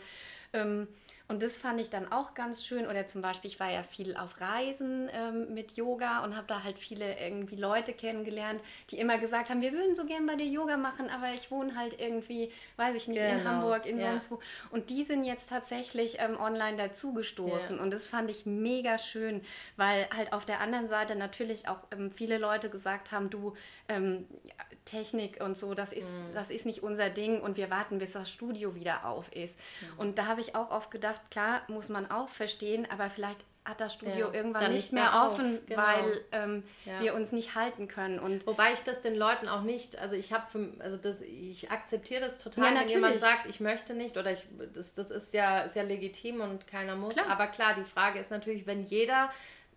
[1.28, 2.86] und das fand ich dann auch ganz schön.
[2.86, 6.64] Oder zum Beispiel, ich war ja viel auf Reisen ähm, mit Yoga und habe da
[6.64, 10.46] halt viele irgendwie Leute kennengelernt, die immer gesagt haben, wir würden so gern bei dir
[10.46, 13.34] Yoga machen, aber ich wohne halt irgendwie, weiß ich nicht, genau.
[13.34, 14.06] in Hamburg, in ja.
[14.06, 14.40] sonst wo.
[14.70, 17.76] Und die sind jetzt tatsächlich ähm, online dazugestoßen.
[17.76, 17.82] Ja.
[17.82, 19.42] Und das fand ich mega schön,
[19.76, 23.54] weil halt auf der anderen Seite natürlich auch ähm, viele Leute gesagt haben, du,
[23.90, 24.26] ähm,
[24.88, 26.34] Technik und so, das ist, mhm.
[26.34, 29.58] das ist nicht unser Ding und wir warten, bis das Studio wieder auf ist.
[29.58, 29.98] Mhm.
[29.98, 33.82] Und da habe ich auch oft gedacht, klar, muss man auch verstehen, aber vielleicht hat
[33.82, 35.82] das Studio ja, irgendwann nicht mehr, mehr offen, genau.
[35.82, 37.00] weil ähm, ja.
[37.00, 38.18] wir uns nicht halten können.
[38.18, 40.46] Und Wobei ich das den Leuten auch nicht, also ich habe,
[40.78, 44.46] also das, ich akzeptiere das total, ja, wenn jemand sagt, ich möchte nicht oder ich,
[44.72, 47.16] das, das ist ja, ist ja legitim und keiner muss.
[47.16, 47.28] Klar.
[47.28, 49.30] Aber klar, die Frage ist natürlich, wenn jeder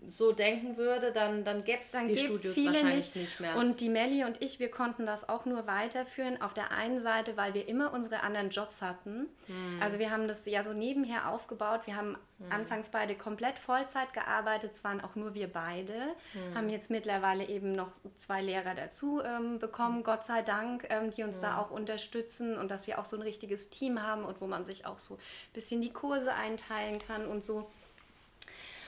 [0.05, 3.15] so denken würde, dann, dann gäbe es die Studios viele wahrscheinlich nicht.
[3.15, 3.39] nicht.
[3.39, 3.55] mehr.
[3.55, 6.41] Und die Melli und ich, wir konnten das auch nur weiterführen.
[6.41, 9.27] Auf der einen Seite, weil wir immer unsere anderen Jobs hatten.
[9.45, 9.79] Hm.
[9.79, 11.81] Also wir haben das ja so nebenher aufgebaut.
[11.85, 12.51] Wir haben hm.
[12.51, 14.71] anfangs beide komplett Vollzeit gearbeitet.
[14.71, 15.93] Es waren auch nur wir beide.
[16.33, 16.55] Hm.
[16.55, 20.03] Haben jetzt mittlerweile eben noch zwei Lehrer dazu ähm, bekommen, hm.
[20.03, 21.59] Gott sei Dank, ähm, die uns da hm.
[21.59, 24.87] auch unterstützen und dass wir auch so ein richtiges Team haben und wo man sich
[24.87, 25.19] auch so ein
[25.53, 27.69] bisschen die Kurse einteilen kann und so.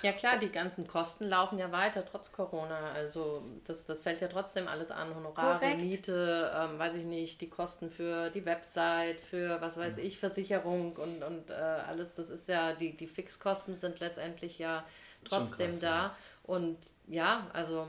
[0.04, 2.92] Ja klar, die ganzen Kosten laufen ja weiter trotz Corona.
[2.92, 5.16] Also das, das fällt ja trotzdem alles an.
[5.16, 5.82] Honorare, Korrekt.
[5.82, 10.98] Miete, ähm, weiß ich nicht, die Kosten für die Website, für was weiß ich, Versicherung
[10.98, 12.16] und, und äh, alles.
[12.16, 14.84] Das ist ja, die, die Fixkosten sind letztendlich ja
[15.24, 15.88] trotzdem krass, da.
[15.88, 16.18] Ja.
[16.44, 17.88] Und ja, also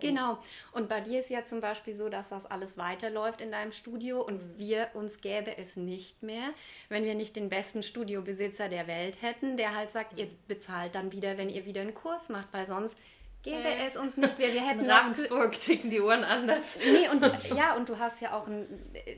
[0.00, 0.38] Genau.
[0.72, 4.22] Und bei dir ist ja zum Beispiel so, dass das alles weiterläuft in deinem Studio
[4.22, 6.50] und wir uns gäbe es nicht mehr,
[6.88, 11.12] wenn wir nicht den besten Studiobesitzer der Welt hätten, der halt sagt, ihr bezahlt dann
[11.12, 12.98] wieder, wenn ihr wieder einen Kurs macht, weil sonst
[13.42, 13.86] gäbe äh.
[13.86, 14.38] es uns nicht.
[14.38, 16.78] Wir, wir hätten In Ravensburg ticken die Uhren anders.
[16.78, 17.22] Nee, und
[17.56, 18.66] ja, und du hast ja auch ein,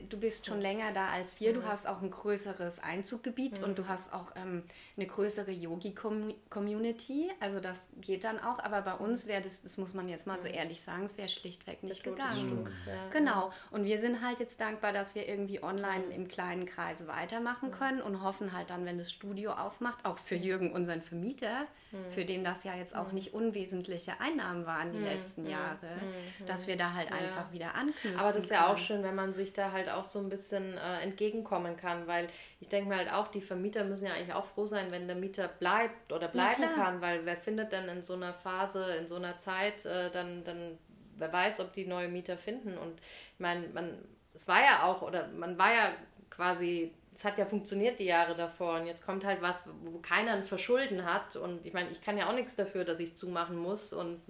[0.09, 3.65] du bist schon länger da als wir, du hast auch ein größeres Einzuggebiet mhm.
[3.65, 4.63] und du hast auch ähm,
[4.95, 7.31] eine größere Yogi-Community.
[7.39, 10.39] Also das geht dann auch, aber bei uns wäre das, das muss man jetzt mal
[10.39, 12.65] so ehrlich sagen, es wäre schlichtweg nicht gegangen.
[12.65, 13.09] Stoß, ja.
[13.11, 13.51] Genau.
[13.71, 18.01] Und wir sind halt jetzt dankbar, dass wir irgendwie online im kleinen Kreis weitermachen können
[18.01, 21.67] und hoffen halt dann, wenn das Studio aufmacht, auch für Jürgen, unseren Vermieter,
[22.09, 25.97] für den das ja jetzt auch nicht unwesentliche Einnahmen waren die letzten Jahre,
[26.45, 27.15] dass wir da halt ja.
[27.15, 28.17] einfach wieder anknüpfen.
[28.17, 30.77] Aber das ist ja auch schön, wenn man sich da halt auch so ein bisschen
[30.77, 32.27] äh, entgegenkommen kann, weil
[32.59, 35.15] ich denke mir halt auch, die Vermieter müssen ja eigentlich auch froh sein, wenn der
[35.15, 39.15] Mieter bleibt oder bleiben kann, weil wer findet denn in so einer Phase, in so
[39.15, 40.77] einer Zeit äh, dann, dann
[41.17, 42.77] wer weiß, ob die neue Mieter finden.
[42.77, 43.97] Und ich meine, man,
[44.33, 45.91] es war ja auch, oder man war ja
[46.29, 50.31] quasi es hat ja funktioniert die Jahre davor und jetzt kommt halt was, wo keiner
[50.31, 53.57] ein Verschulden hat und ich meine, ich kann ja auch nichts dafür, dass ich zumachen
[53.57, 54.21] muss und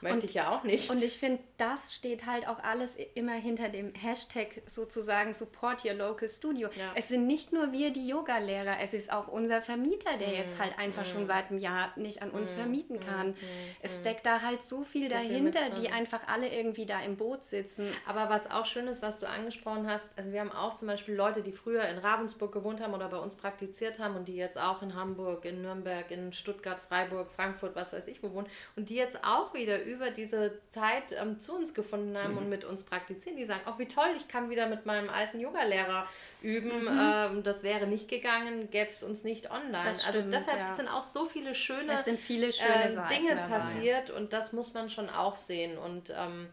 [0.00, 0.90] möchte und, ich ja auch nicht.
[0.90, 5.94] Und ich finde, das steht halt auch alles immer hinter dem Hashtag sozusagen Support Your
[5.94, 6.68] Local Studio.
[6.68, 6.92] Ja.
[6.94, 10.60] Es sind nicht nur wir, die Yoga-Lehrer, es ist auch unser Vermieter, der mm, jetzt
[10.60, 11.12] halt einfach mm.
[11.12, 13.34] schon seit einem Jahr nicht an uns mm, vermieten kann.
[13.82, 17.16] Es steckt da halt so viel so dahinter, viel die einfach alle irgendwie da im
[17.16, 17.88] Boot sitzen.
[18.06, 21.14] Aber was auch schön ist, was du angesprochen hast, also wir haben auch zum Beispiel
[21.14, 24.36] Leute, die früher in Ravensburg Ravensburg gewohnt haben oder bei uns praktiziert haben und die
[24.36, 28.46] jetzt auch in Hamburg, in Nürnberg, in Stuttgart, Freiburg, Frankfurt, was weiß ich wo wohnen
[28.76, 32.38] und die jetzt auch wieder über diese Zeit ähm, zu uns gefunden haben mhm.
[32.38, 33.36] und mit uns praktizieren.
[33.36, 36.06] Die sagen, oh wie toll, ich kann wieder mit meinem alten Yogalehrer
[36.42, 36.84] üben.
[36.84, 37.00] Mhm.
[37.00, 39.84] Ähm, das wäre nicht gegangen, gäbe es uns nicht online.
[39.84, 40.70] Das also stimmt, deshalb ja.
[40.70, 43.48] sind auch so viele schöne, viele schöne äh, Dinge dabei.
[43.48, 46.48] passiert und das muss man schon auch sehen und ähm,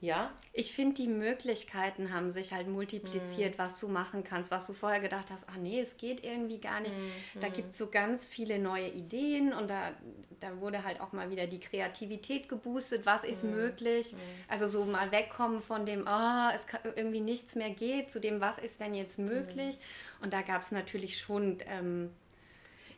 [0.00, 0.30] ja.
[0.52, 3.58] Ich finde, die Möglichkeiten haben sich halt multipliziert, mhm.
[3.58, 6.80] was du machen kannst, was du vorher gedacht hast, ach nee, es geht irgendwie gar
[6.80, 6.96] nicht.
[6.96, 7.40] Mhm.
[7.40, 9.92] Da gibt es so ganz viele neue Ideen und da,
[10.40, 13.52] da wurde halt auch mal wieder die Kreativität geboostet, was ist mhm.
[13.52, 14.12] möglich.
[14.12, 14.18] Mhm.
[14.48, 18.20] Also so mal wegkommen von dem, ah, oh, es kann, irgendwie nichts mehr geht, zu
[18.20, 19.76] dem, was ist denn jetzt möglich.
[19.76, 20.24] Mhm.
[20.24, 21.58] Und da gab es natürlich schon...
[21.66, 22.10] Ähm,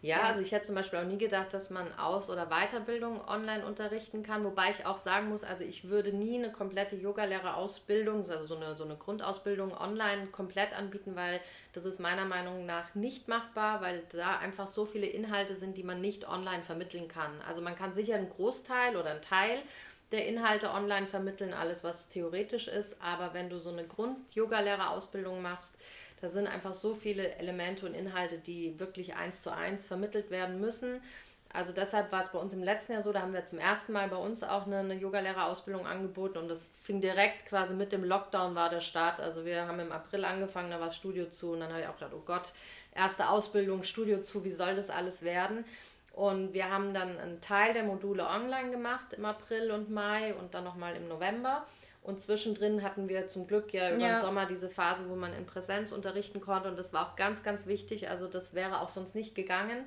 [0.01, 3.67] ja, also ich hätte zum Beispiel auch nie gedacht, dass man Aus- oder Weiterbildung online
[3.67, 8.47] unterrichten kann, wobei ich auch sagen muss, also ich würde nie eine komplette Yogalehrerausbildung, also
[8.47, 11.41] so eine, so eine Grundausbildung online komplett anbieten, weil
[11.73, 15.85] das ist meiner Meinung nach nicht machbar, weil da einfach so viele Inhalte sind, die
[15.85, 17.33] man nicht online vermitteln kann.
[17.47, 19.63] Also man kann sicher einen Großteil oder einen Teil
[20.13, 25.79] der Inhalte online vermitteln, alles was theoretisch ist, aber wenn du so eine Grund-Yogalehrerausbildung machst,
[26.21, 30.61] da sind einfach so viele Elemente und Inhalte, die wirklich eins zu eins vermittelt werden
[30.61, 31.01] müssen.
[31.51, 33.93] Also deshalb war es bei uns im letzten Jahr so, da haben wir zum ersten
[33.93, 38.05] Mal bei uns auch eine, eine Yogalehrerausbildung angeboten und das fing direkt quasi mit dem
[38.05, 39.19] Lockdown war der Start.
[39.19, 41.89] Also wir haben im April angefangen, da war das Studio zu und dann habe ich
[41.89, 42.53] auch gedacht, oh Gott,
[42.95, 45.65] erste Ausbildung, Studio zu, wie soll das alles werden?
[46.13, 50.53] Und wir haben dann einen Teil der Module online gemacht im April und Mai und
[50.53, 51.65] dann nochmal im November.
[52.09, 54.15] Und zwischendrin hatten wir zum Glück ja über ja.
[54.15, 56.71] den Sommer diese Phase, wo man in Präsenz unterrichten konnte.
[56.71, 58.09] Und das war auch ganz, ganz wichtig.
[58.09, 59.85] Also das wäre auch sonst nicht gegangen.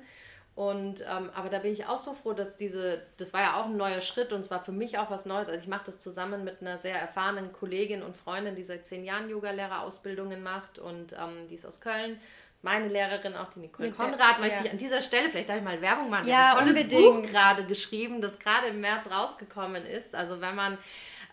[0.54, 3.64] Und ähm, aber da bin ich auch so froh, dass diese, das war ja auch
[3.64, 5.48] ein neuer Schritt und es war für mich auch was Neues.
[5.48, 9.04] Also ich mache das zusammen mit einer sehr erfahrenen Kollegin und Freundin, die seit zehn
[9.04, 12.20] Jahren Yoga-Lehrerausbildungen macht und ähm, die ist aus Köln.
[12.64, 14.64] Meine Lehrerin, auch die Nicole mit Konrad, möchte ja.
[14.66, 16.28] ich an dieser Stelle, vielleicht darf ich mal Werbung machen.
[16.28, 17.02] Ja, ein tolles unbedingt.
[17.02, 20.14] Buch gerade geschrieben, das gerade im März rausgekommen ist.
[20.14, 20.78] Also wenn man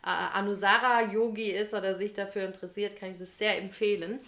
[0.01, 4.19] Anusara-Yogi ist oder sich dafür interessiert, kann ich das sehr empfehlen.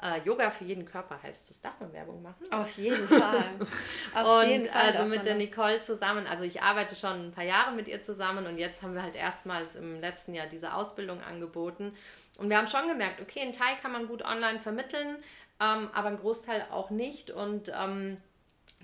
[0.00, 1.60] Uh, Yoga für jeden Körper heißt das.
[1.60, 2.46] Darf man Werbung machen?
[2.52, 3.42] Auf jeden Fall.
[4.14, 7.42] Auf und jeden Fall also mit der Nicole zusammen, also ich arbeite schon ein paar
[7.42, 11.20] Jahre mit ihr zusammen und jetzt haben wir halt erstmals im letzten Jahr diese Ausbildung
[11.20, 11.96] angeboten.
[12.38, 15.16] Und wir haben schon gemerkt, okay, einen Teil kann man gut online vermitteln,
[15.58, 17.32] ähm, aber einen Großteil auch nicht.
[17.32, 18.18] Und ähm,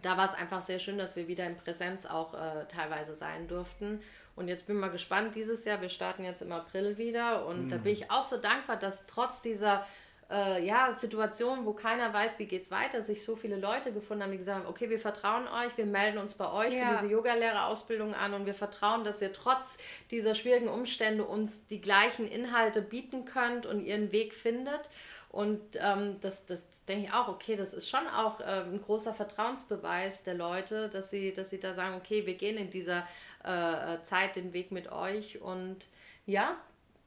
[0.03, 3.47] da war es einfach sehr schön, dass wir wieder in Präsenz auch äh, teilweise sein
[3.47, 4.01] durften.
[4.37, 5.81] Und jetzt bin ich mal gespannt dieses Jahr.
[5.81, 7.47] Wir starten jetzt im April wieder.
[7.47, 7.71] Und mhm.
[7.71, 9.87] da bin ich auch so dankbar, dass trotz dieser
[10.31, 14.23] äh, ja, Situation, wo keiner weiß, wie geht es weiter, sich so viele Leute gefunden
[14.23, 16.89] haben, die gesagt haben, okay, wir vertrauen euch, wir melden uns bei euch ja.
[16.89, 19.79] für diese Yogalehrerausbildung an und wir vertrauen, dass ihr trotz
[20.11, 24.91] dieser schwierigen Umstände uns die gleichen Inhalte bieten könnt und ihren Weg findet.
[25.35, 29.13] Und ähm, das, das denke ich auch, okay, das ist schon auch ähm, ein großer
[29.13, 33.05] Vertrauensbeweis der Leute, dass sie, dass sie da sagen, okay, wir gehen in dieser
[33.43, 35.43] äh, Zeit den Weg mit euch.
[35.43, 35.89] Und
[36.25, 36.57] ja,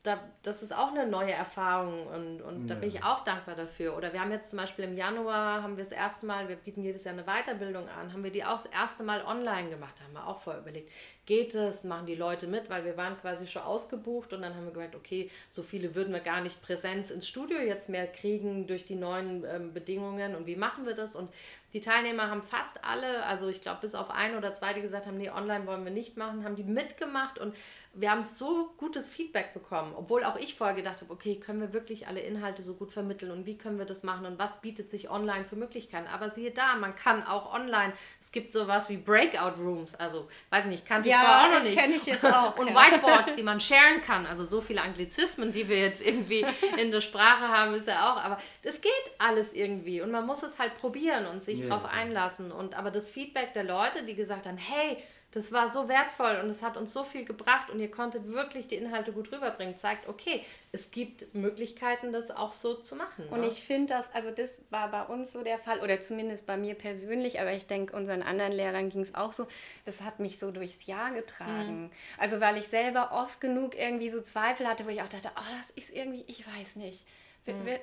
[0.04, 2.76] da, das ist auch eine neue Erfahrung und, und ja.
[2.76, 3.98] da bin ich auch dankbar dafür.
[3.98, 6.82] Oder wir haben jetzt zum Beispiel im Januar, haben wir das erste Mal, wir bieten
[6.84, 10.14] jedes Jahr eine Weiterbildung an, haben wir die auch das erste Mal online gemacht, haben
[10.14, 10.92] wir auch vorher überlegt,
[11.26, 14.66] geht es, machen die Leute mit, weil wir waren quasi schon ausgebucht und dann haben
[14.66, 18.66] wir gemerkt, okay, so viele würden wir gar nicht Präsenz ins Studio jetzt mehr kriegen
[18.68, 21.16] durch die neuen ähm, Bedingungen und wie machen wir das?
[21.16, 21.30] Und
[21.74, 25.06] die Teilnehmer haben fast alle, also ich glaube bis auf ein oder zwei, die gesagt
[25.06, 27.54] haben, nee, online wollen wir nicht machen, haben die mitgemacht und
[27.94, 31.74] wir haben so gutes Feedback bekommen, obwohl auch ich vorher gedacht habe, okay, können wir
[31.74, 34.90] wirklich alle Inhalte so gut vermitteln und wie können wir das machen und was bietet
[34.90, 36.08] sich online für Möglichkeiten.
[36.08, 40.66] Aber siehe da, man kann auch online, es gibt sowas wie Breakout Rooms, also weiß
[40.66, 41.78] ich nicht, kann sich ja, auch noch nicht.
[41.78, 42.58] kenne ich jetzt auch.
[42.60, 42.76] Und ja.
[42.76, 46.46] Whiteboards, die man sharen kann, also so viele Anglizismen, die wir jetzt irgendwie
[46.78, 50.44] in der Sprache haben, ist ja auch, aber das geht alles irgendwie und man muss
[50.44, 51.70] es halt probieren und sich ja.
[51.70, 54.98] darauf einlassen und aber das Feedback der Leute, die gesagt haben, hey,
[55.32, 58.68] das war so wertvoll und es hat uns so viel gebracht und ihr konntet wirklich
[58.68, 59.76] die Inhalte gut rüberbringen.
[59.76, 60.42] Zeigt, okay,
[60.72, 63.28] es gibt Möglichkeiten, das auch so zu machen.
[63.30, 63.48] Und ne?
[63.48, 66.76] ich finde das, also das war bei uns so der Fall oder zumindest bei mir
[66.76, 69.48] persönlich, aber ich denke, unseren anderen Lehrern ging es auch so.
[69.84, 71.84] Das hat mich so durchs Jahr getragen.
[71.84, 71.92] Mhm.
[72.18, 75.56] Also weil ich selber oft genug irgendwie so Zweifel hatte, wo ich auch dachte, oh,
[75.60, 77.06] das ist irgendwie, ich weiß nicht.
[77.46, 77.80] Mhm.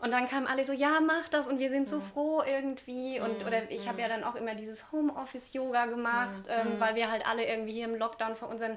[0.00, 3.20] Und dann kamen alle so, ja, mach das und wir sind so froh irgendwie.
[3.20, 4.08] Und oder ich habe ja.
[4.08, 8.36] dann auch immer dieses Homeoffice-Yoga gemacht, ähm, weil wir halt alle irgendwie hier im Lockdown
[8.36, 8.76] vor unseren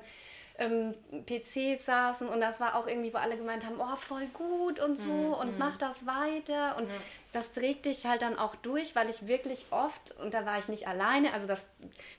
[0.57, 0.93] ähm,
[1.25, 2.27] PCs saßen.
[2.29, 5.57] Und das war auch irgendwie, wo alle gemeint haben, oh, voll gut und so und
[5.57, 6.77] mach das weiter.
[6.77, 6.89] Und.
[7.35, 10.69] Das trägt dich halt dann auch durch, weil ich wirklich oft, und da war ich
[10.69, 11.69] nicht alleine, also das,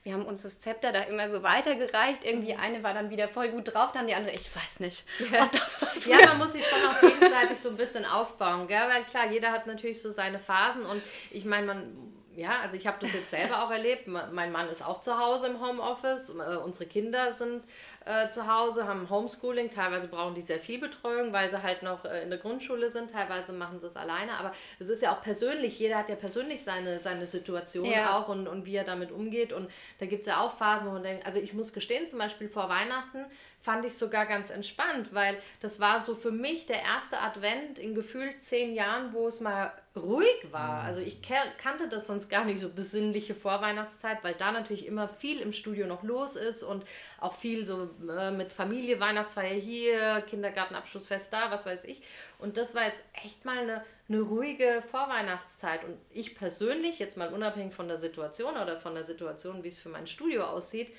[0.03, 2.61] wir haben uns das Zepter da immer so weitergereicht, irgendwie mhm.
[2.61, 5.45] eine war dann wieder voll gut drauf, dann die andere, ich weiß nicht, ja.
[5.45, 8.89] ob das was Ja, man muss sich schon auch gegenseitig so ein bisschen aufbauen, gell?
[8.89, 12.87] weil klar, jeder hat natürlich so seine Phasen und ich meine, man ja, also ich
[12.87, 14.07] habe das jetzt selber auch erlebt.
[14.07, 16.29] Mein Mann ist auch zu Hause im Homeoffice.
[16.29, 17.65] Äh, unsere Kinder sind
[18.07, 19.69] äh, zu Hause, haben Homeschooling.
[19.69, 23.11] Teilweise brauchen die sehr viel Betreuung, weil sie halt noch äh, in der Grundschule sind.
[23.11, 24.33] Teilweise machen sie es alleine.
[24.39, 25.79] Aber es ist ja auch persönlich.
[25.79, 28.17] Jeder hat ja persönlich seine, seine Situation ja.
[28.17, 29.53] auch und, und wie er damit umgeht.
[29.53, 32.19] Und da gibt es ja auch Phasen, wo man denkt, also ich muss gestehen, zum
[32.19, 33.27] Beispiel vor Weihnachten
[33.67, 37.97] fand ich sogar ganz entspannt, weil das war so für mich der erste Advent in
[37.97, 40.83] gefühlt zehn Jahren, wo es mal ruhig war.
[40.83, 40.87] Mhm.
[40.87, 45.41] Also ich kannte das sonst gar nicht so besinnliche Vorweihnachtszeit, weil da natürlich immer viel
[45.41, 46.85] im Studio noch los ist und
[47.19, 52.03] auch viel so äh, mit Familie, Weihnachtsfeier hier, Kindergartenabschlussfest da, was weiß ich.
[52.39, 55.85] Und das war jetzt echt mal eine, eine ruhige Vorweihnachtszeit.
[55.85, 59.79] Und ich persönlich, jetzt mal unabhängig von der Situation oder von der Situation, wie es
[59.79, 60.93] für mein Studio aussieht,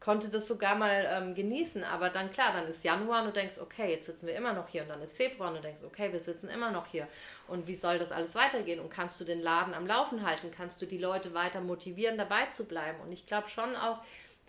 [0.00, 1.84] konnte das sogar mal ähm, genießen.
[1.84, 4.68] Aber dann klar, dann ist Januar und du denkst, okay, jetzt sitzen wir immer noch
[4.68, 4.82] hier.
[4.82, 7.06] Und dann ist Februar und du denkst, okay, wir sitzen immer noch hier.
[7.46, 8.80] Und wie soll das alles weitergehen?
[8.80, 10.50] Und kannst du den Laden am Laufen halten?
[10.50, 12.98] Kannst du die Leute weiter motivieren, dabei zu bleiben?
[13.00, 14.00] Und ich glaube schon auch,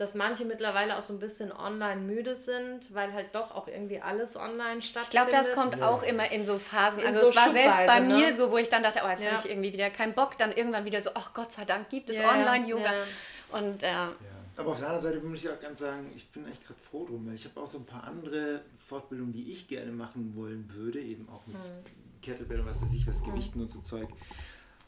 [0.01, 4.01] dass manche mittlerweile auch so ein bisschen online müde sind, weil halt doch auch irgendwie
[4.01, 5.03] alles online stattfindet.
[5.03, 5.87] Ich glaube, das kommt ja.
[5.87, 7.03] auch immer in so Phasen.
[7.03, 8.15] In also so es war selbst bei ne?
[8.15, 9.29] mir so, wo ich dann dachte, oh, jetzt ja.
[9.29, 10.39] habe ich irgendwie wieder keinen Bock.
[10.39, 12.91] Dann irgendwann wieder so, ach Gott sei Dank gibt es ja, Online-Yoga.
[13.51, 13.89] Und äh,
[14.57, 17.05] aber auf der anderen Seite muss ich auch ganz sagen, ich bin eigentlich gerade froh
[17.05, 20.69] drum, weil ich habe auch so ein paar andere Fortbildungen, die ich gerne machen wollen
[20.73, 22.21] würde, eben auch mit mhm.
[22.21, 23.33] Kettlebell und was weiß ich, was hm.
[23.33, 23.65] Gewichten mhm.
[23.65, 24.09] und so Zeug.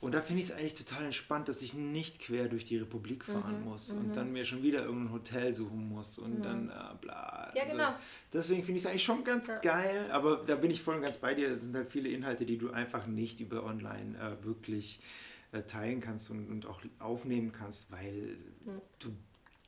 [0.04, 3.24] Und da finde ich es eigentlich total entspannt, dass ich nicht quer durch die Republik
[3.24, 4.16] fahren mhm, muss und mhm.
[4.16, 6.42] dann mir schon wieder irgendein Hotel suchen muss und mhm.
[6.42, 7.54] dann äh, bla.
[7.56, 7.92] Ja, genau.
[7.92, 7.96] So.
[8.34, 9.60] Deswegen finde ich es eigentlich schon ganz ja.
[9.60, 11.48] geil, aber da bin ich voll und ganz bei dir.
[11.52, 15.00] Es sind halt viele Inhalte, die du einfach nicht über online äh, wirklich
[15.54, 18.36] äh, teilen kannst und, und, auch aufnehmen kannst, weil
[18.66, 18.82] hm.
[19.00, 19.16] du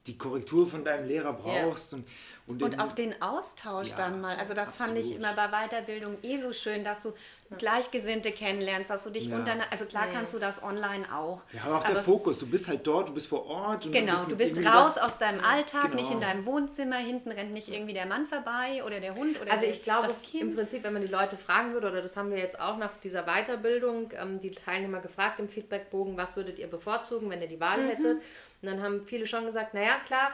[0.07, 1.93] die Korrektur von deinem Lehrer brauchst.
[1.93, 1.99] Ja.
[2.47, 4.35] Und, und, und auch den Austausch ja, dann mal.
[4.37, 4.93] Also das absolut.
[4.93, 7.13] fand ich immer bei Weiterbildung eh so schön, dass du
[7.57, 9.35] Gleichgesinnte kennenlernst, dass du dich ja.
[9.35, 11.43] untereinander, also klar kannst du das online auch.
[11.53, 13.91] Ja, aber auch aber der Fokus, du bist halt dort, du bist vor Ort.
[13.91, 15.95] genau, du bist, du bist raus aus deinem Alltag, genau.
[15.95, 19.51] nicht in deinem Wohnzimmer, hinten rennt nicht irgendwie der Mann vorbei oder der Hund oder
[19.51, 22.37] Also ich glaube, im Prinzip, wenn man die Leute fragen würde, oder das haben wir
[22.37, 27.29] jetzt auch nach dieser Weiterbildung, ähm, die Teilnehmer gefragt im Feedbackbogen, was würdet ihr bevorzugen,
[27.29, 27.89] wenn ihr die Wahl mhm.
[27.89, 28.21] hättet?
[28.65, 30.31] Und dann haben viele schon gesagt, naja, klar,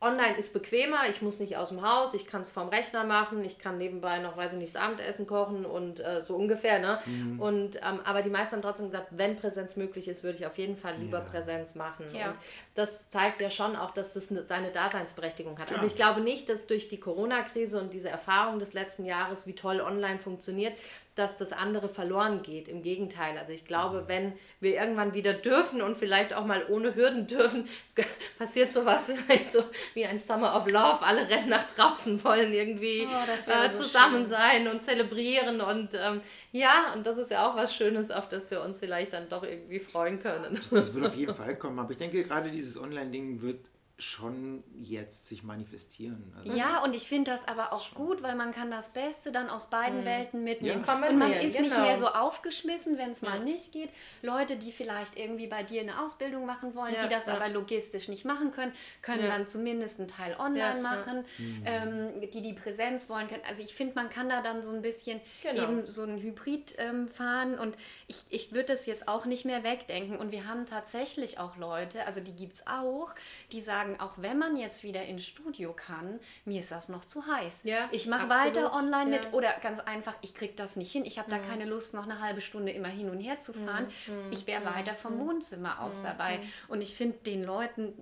[0.00, 3.44] Online ist bequemer, ich muss nicht aus dem Haus, ich kann es vom Rechner machen,
[3.44, 6.78] ich kann nebenbei noch, weiß ich nicht, das Abendessen kochen und äh, so ungefähr.
[6.78, 7.00] Ne?
[7.04, 7.40] Mhm.
[7.40, 10.56] Und, ähm, aber die meisten haben trotzdem gesagt, wenn Präsenz möglich ist, würde ich auf
[10.56, 11.24] jeden Fall lieber ja.
[11.24, 12.06] Präsenz machen.
[12.14, 12.28] Ja.
[12.28, 12.38] Und
[12.76, 15.70] das zeigt ja schon auch, dass das seine Daseinsberechtigung hat.
[15.70, 15.76] Ja.
[15.76, 19.54] Also ich glaube nicht, dass durch die Corona-Krise und diese Erfahrung des letzten Jahres, wie
[19.56, 20.74] toll online funktioniert,
[21.18, 22.68] dass das andere verloren geht.
[22.68, 23.36] Im Gegenteil.
[23.36, 24.08] Also ich glaube, mhm.
[24.08, 27.68] wenn wir irgendwann wieder dürfen und vielleicht auch mal ohne Hürden dürfen,
[28.38, 31.02] passiert sowas vielleicht so wie ein Summer of Love.
[31.02, 35.60] Alle rennen nach draußen, wollen irgendwie oh, äh, zusammen so sein und zelebrieren.
[35.60, 36.20] Und ähm,
[36.52, 39.42] ja, und das ist ja auch was Schönes, auf das wir uns vielleicht dann doch
[39.42, 40.60] irgendwie freuen können.
[40.70, 41.78] Das wird auf jeden Fall kommen.
[41.78, 46.32] Aber ich denke, gerade dieses Online-Ding wird schon jetzt sich manifestieren.
[46.38, 49.50] Also ja, und ich finde das aber auch gut, weil man kann das Beste dann
[49.50, 50.04] aus beiden mhm.
[50.04, 50.84] Welten mitnehmen.
[50.86, 51.08] Ja.
[51.08, 51.68] Und man ist genau.
[51.68, 53.30] nicht mehr so aufgeschmissen, wenn es ja.
[53.30, 53.90] mal nicht geht.
[54.22, 58.08] Leute, die vielleicht irgendwie bei dir eine Ausbildung machen wollen, ja, die das aber logistisch
[58.08, 61.24] nicht machen können, können dann zumindest einen Teil online machen.
[61.38, 61.62] Mhm.
[61.64, 63.42] Ähm, die die Präsenz wollen können.
[63.48, 65.62] Also ich finde, man kann da dann so ein bisschen genau.
[65.62, 69.64] eben so ein Hybrid ähm, fahren und ich, ich würde das jetzt auch nicht mehr
[69.64, 70.16] wegdenken.
[70.16, 73.14] Und wir haben tatsächlich auch Leute, also die gibt es auch,
[73.52, 77.04] die sagen, sagen, auch wenn man jetzt wieder ins Studio kann, mir ist das noch
[77.04, 77.62] zu heiß.
[77.64, 79.22] Ja, ich mache weiter online ja.
[79.22, 81.04] mit oder ganz einfach, ich kriege das nicht hin.
[81.04, 81.46] Ich habe da mhm.
[81.46, 83.88] keine Lust, noch eine halbe Stunde immer hin und her zu fahren.
[84.06, 84.32] Mhm.
[84.32, 84.76] Ich wäre mhm.
[84.76, 85.28] weiter vom mhm.
[85.28, 86.04] Wohnzimmer aus mhm.
[86.04, 86.40] dabei.
[86.68, 87.94] Und ich finde, den Leuten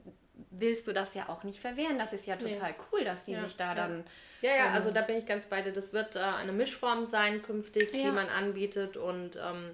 [0.51, 1.99] willst du das ja auch nicht verwehren.
[1.99, 2.77] Das ist ja total nee.
[2.93, 3.75] cool, dass die ja, sich da ja.
[3.75, 4.05] dann.
[4.43, 5.73] Ja, ja, also ähm, da bin ich ganz bei dir.
[5.73, 8.05] Das wird äh, eine Mischform sein künftig, ja.
[8.05, 8.97] die man anbietet.
[8.97, 9.71] Und ähm,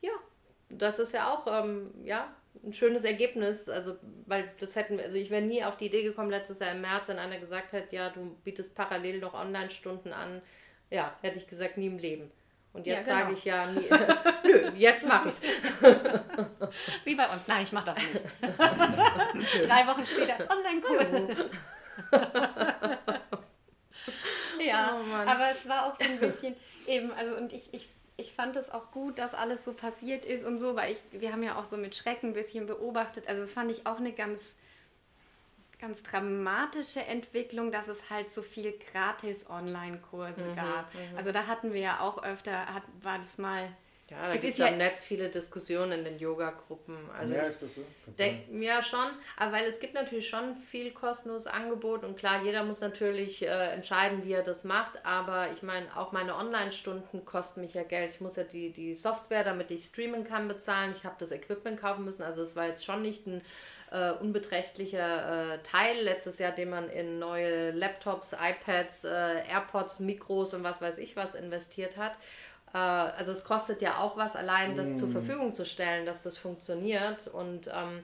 [0.00, 0.12] ja,
[0.68, 2.28] das ist ja auch, ähm, ja,
[2.62, 3.68] ein schönes Ergebnis.
[3.68, 3.96] Also,
[4.26, 7.08] weil das hätten, also ich wäre nie auf die Idee gekommen, letztes Jahr im März,
[7.08, 10.42] wenn einer gesagt hätte, ja, du bietest parallel noch Online-Stunden an.
[10.90, 12.30] Ja, hätte ich gesagt, nie im Leben.
[12.72, 13.26] Und jetzt ja, genau.
[13.26, 13.88] sage ich ja, nie,
[14.44, 15.42] nö, jetzt mache ich es.
[17.04, 17.46] Wie bei uns.
[17.46, 18.24] Nein, ich mache das nicht.
[19.68, 21.46] Drei Wochen später, Online-Kurs.
[24.66, 26.56] ja, oh aber es war auch so ein bisschen
[26.88, 30.44] eben, also und ich, ich ich fand es auch gut, dass alles so passiert ist
[30.44, 33.28] und so, weil ich, wir haben ja auch so mit Schrecken ein bisschen beobachtet.
[33.28, 34.56] Also das fand ich auch eine ganz,
[35.80, 40.94] ganz dramatische Entwicklung, dass es halt so viel gratis Online-Kurse mhm, gab.
[40.94, 41.16] Mhm.
[41.16, 43.68] Also da hatten wir ja auch öfter, hat, war das mal
[44.10, 46.94] ja, da gibt es ja im Netz viele Diskussionen in den Yoga-Gruppen.
[47.18, 47.84] Also ja, ist das so?
[48.18, 49.06] Denk, ja, schon.
[49.38, 53.46] Aber weil es gibt natürlich schon viel kostenloses Angebot und klar, jeder muss natürlich äh,
[53.72, 55.04] entscheiden, wie er das macht.
[55.06, 58.14] Aber ich meine, auch meine Online-Stunden kosten mich ja Geld.
[58.14, 60.92] Ich muss ja die, die Software, damit ich streamen kann, bezahlen.
[60.94, 62.24] Ich habe das Equipment kaufen müssen.
[62.24, 63.40] Also es war jetzt schon nicht ein
[63.90, 70.52] äh, unbeträchtlicher äh, Teil letztes Jahr, den man in neue Laptops, iPads, äh, AirPods, Mikros
[70.52, 72.18] und was weiß ich was investiert hat.
[72.74, 74.96] Äh, also es kostet ja auch was, allein das mm.
[74.96, 77.28] zur Verfügung zu stellen, dass das funktioniert.
[77.28, 78.02] Und ähm,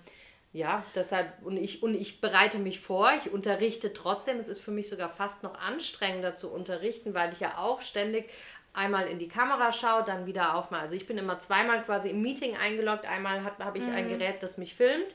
[0.53, 4.39] ja, deshalb, und ich, und ich bereite mich vor, ich unterrichte trotzdem.
[4.39, 8.31] Es ist für mich sogar fast noch anstrengender zu unterrichten, weil ich ja auch ständig
[8.73, 10.83] einmal in die Kamera schaue, dann wieder aufmache.
[10.83, 13.05] Also ich bin immer zweimal quasi im Meeting eingeloggt.
[13.05, 13.95] Einmal habe ich mhm.
[13.95, 15.09] ein Gerät, das mich filmt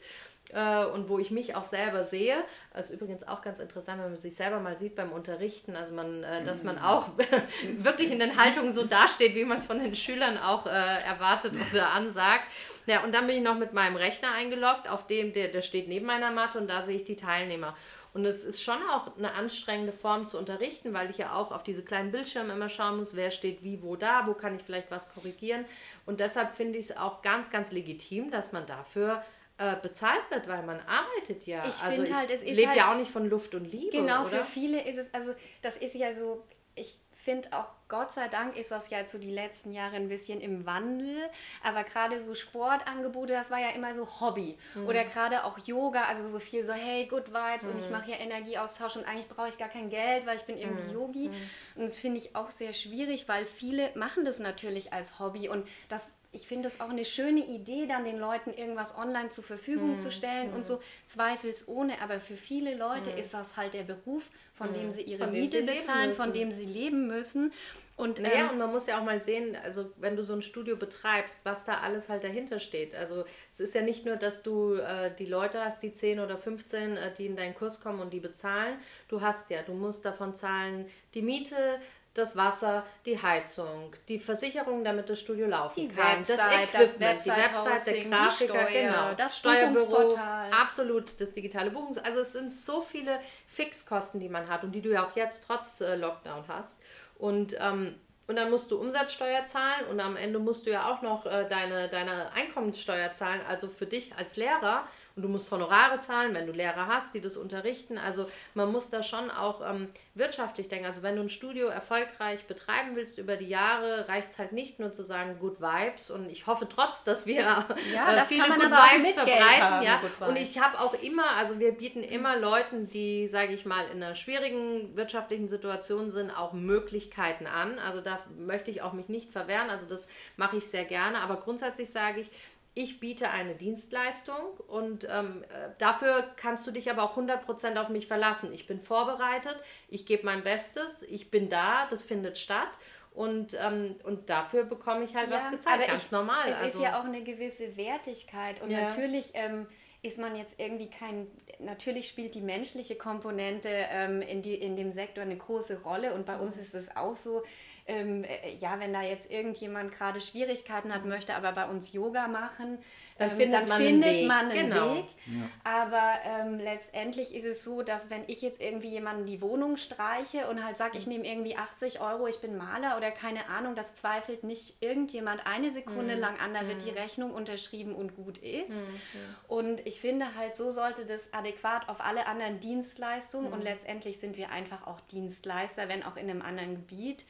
[0.56, 2.36] äh, und wo ich mich auch selber sehe.
[2.74, 5.94] Das ist übrigens auch ganz interessant, wenn man sich selber mal sieht beim Unterrichten, also
[5.94, 7.12] man, äh, dass man auch
[7.78, 11.54] wirklich in den Haltungen so dasteht, wie man es von den Schülern auch äh, erwartet
[11.72, 12.46] oder ansagt.
[12.88, 15.88] Ja, und dann bin ich noch mit meinem Rechner eingeloggt, auf dem, der, der steht
[15.88, 17.76] neben meiner Matte und da sehe ich die Teilnehmer.
[18.14, 21.64] Und es ist schon auch eine anstrengende Form zu unterrichten, weil ich ja auch auf
[21.64, 24.90] diese kleinen Bildschirme immer schauen muss, wer steht wie wo da, wo kann ich vielleicht
[24.90, 25.66] was korrigieren.
[26.06, 29.22] Und deshalb finde ich es auch ganz, ganz legitim, dass man dafür
[29.58, 31.66] äh, bezahlt wird, weil man arbeitet ja.
[31.66, 32.56] Ich also finde halt, es ist.
[32.56, 33.98] Lebt halt, ja auch nicht von Luft und Liebe.
[33.98, 34.40] Genau, oder?
[34.40, 36.44] für viele ist es, also das ist ja so,
[36.76, 40.10] ich finde auch, Gott sei Dank ist das ja jetzt so die letzten Jahre ein
[40.10, 41.30] bisschen im Wandel,
[41.64, 44.58] aber gerade so Sportangebote, das war ja immer so Hobby.
[44.74, 44.88] Mhm.
[44.88, 47.74] Oder gerade auch Yoga, also so viel so, hey, good vibes mhm.
[47.74, 47.92] und ich mhm.
[47.92, 50.94] mache hier Energieaustausch und eigentlich brauche ich gar kein Geld, weil ich bin irgendwie mhm.
[50.94, 51.30] Yogi.
[51.30, 51.50] Mhm.
[51.76, 55.68] Und das finde ich auch sehr schwierig, weil viele machen das natürlich als Hobby und
[55.90, 59.96] das ich finde es auch eine schöne Idee, dann den Leuten irgendwas online zur Verfügung
[59.96, 60.56] mm, zu stellen mm.
[60.56, 61.94] und so zweifelsohne.
[62.02, 63.18] Aber für viele Leute mm.
[63.18, 67.08] ist das halt der Beruf, von dem sie ihre Miete bezahlen, von dem sie leben
[67.08, 67.54] müssen.
[67.98, 70.42] Und, naja, ähm, und man muss ja auch mal sehen, also wenn du so ein
[70.42, 72.94] Studio betreibst, was da alles halt dahinter steht.
[72.94, 76.38] Also es ist ja nicht nur, dass du äh, die Leute hast, die 10 oder
[76.38, 78.78] 15, äh, die in deinen Kurs kommen und die bezahlen.
[79.08, 81.80] Du hast ja, du musst davon zahlen die Miete,
[82.16, 87.16] das Wasser, die Heizung, die Versicherung, damit das Studio laufen die kann, Website, das Equipment,
[87.16, 90.18] das die Website, der Grafiker, genau, das Steuerbüro,
[90.50, 91.98] absolut das digitale Buchungs.
[91.98, 95.46] Also es sind so viele Fixkosten, die man hat und die du ja auch jetzt
[95.46, 96.82] trotz äh, Lockdown hast.
[97.18, 97.96] Und ähm,
[98.28, 101.48] und dann musst du Umsatzsteuer zahlen und am Ende musst du ja auch noch äh,
[101.48, 104.88] deine, deine Einkommenssteuer zahlen, also für dich als Lehrer.
[105.16, 107.98] Und du musst Honorare zahlen, wenn du Lehrer hast, die das unterrichten.
[107.98, 110.86] Also man muss da schon auch ähm, wirtschaftlich denken.
[110.86, 114.80] Also wenn du ein Studio erfolgreich betreiben willst über die Jahre, reicht es halt nicht
[114.80, 116.12] nur zu sagen Good Vibes.
[116.12, 119.62] Und ich hoffe trotz, dass wir ja, äh, viele Good Vibes verbreiten.
[119.62, 120.02] Haben, ja.
[120.28, 124.04] Und ich habe auch immer, also wir bieten immer Leuten, die, sage ich mal, in
[124.04, 127.80] einer schwierigen wirtschaftlichen Situation sind, auch Möglichkeiten an.
[127.80, 129.70] Also da möchte ich auch mich nicht verwehren.
[129.70, 131.20] Also das mache ich sehr gerne.
[131.20, 132.32] Aber grundsätzlich sage ich,
[132.76, 134.36] ich biete eine Dienstleistung
[134.68, 138.54] und ähm, äh, dafür kannst du dich aber auch 100% auf mich verlassen.
[138.54, 139.58] Ich bin vorbereitet,
[139.88, 142.78] ich gebe mein Bestes, ich bin da, das findet statt
[143.14, 146.50] und, ähm, und dafür bekomme ich halt ja, was gezeigt, aber ganz ich, normal.
[146.50, 146.78] Es also.
[146.78, 148.82] ist ja auch eine gewisse Wertigkeit und ja.
[148.82, 149.32] natürlich...
[149.34, 149.68] Ähm,
[150.02, 151.26] ist man jetzt irgendwie kein,
[151.58, 156.28] natürlich spielt die menschliche Komponente ähm, in, die, in dem Sektor eine große Rolle und
[156.28, 157.42] bei uns ist es auch so,
[157.88, 162.28] ähm, äh, ja, wenn da jetzt irgendjemand gerade Schwierigkeiten hat, möchte aber bei uns Yoga
[162.28, 162.80] machen,
[163.18, 164.96] dann ähm, findet, dann man, findet einen man einen genau.
[164.96, 165.06] Weg.
[165.28, 165.50] Ja.
[165.64, 170.48] Aber ähm, letztendlich ist es so, dass wenn ich jetzt irgendwie jemanden die Wohnung streiche
[170.50, 173.94] und halt sage, ich nehme irgendwie 80 Euro, ich bin Maler oder keine Ahnung, das
[173.94, 176.22] zweifelt nicht irgendjemand eine Sekunde mhm.
[176.22, 176.98] lang an, dann wird die mhm.
[176.98, 178.82] Rechnung unterschrieben und gut ist.
[178.82, 179.00] Mhm.
[179.48, 183.66] Und ich finde halt, so sollte das adäquat auf alle anderen Dienstleistungen und mhm.
[183.66, 187.26] letztendlich sind wir einfach auch Dienstleister, wenn auch in einem anderen Gebiet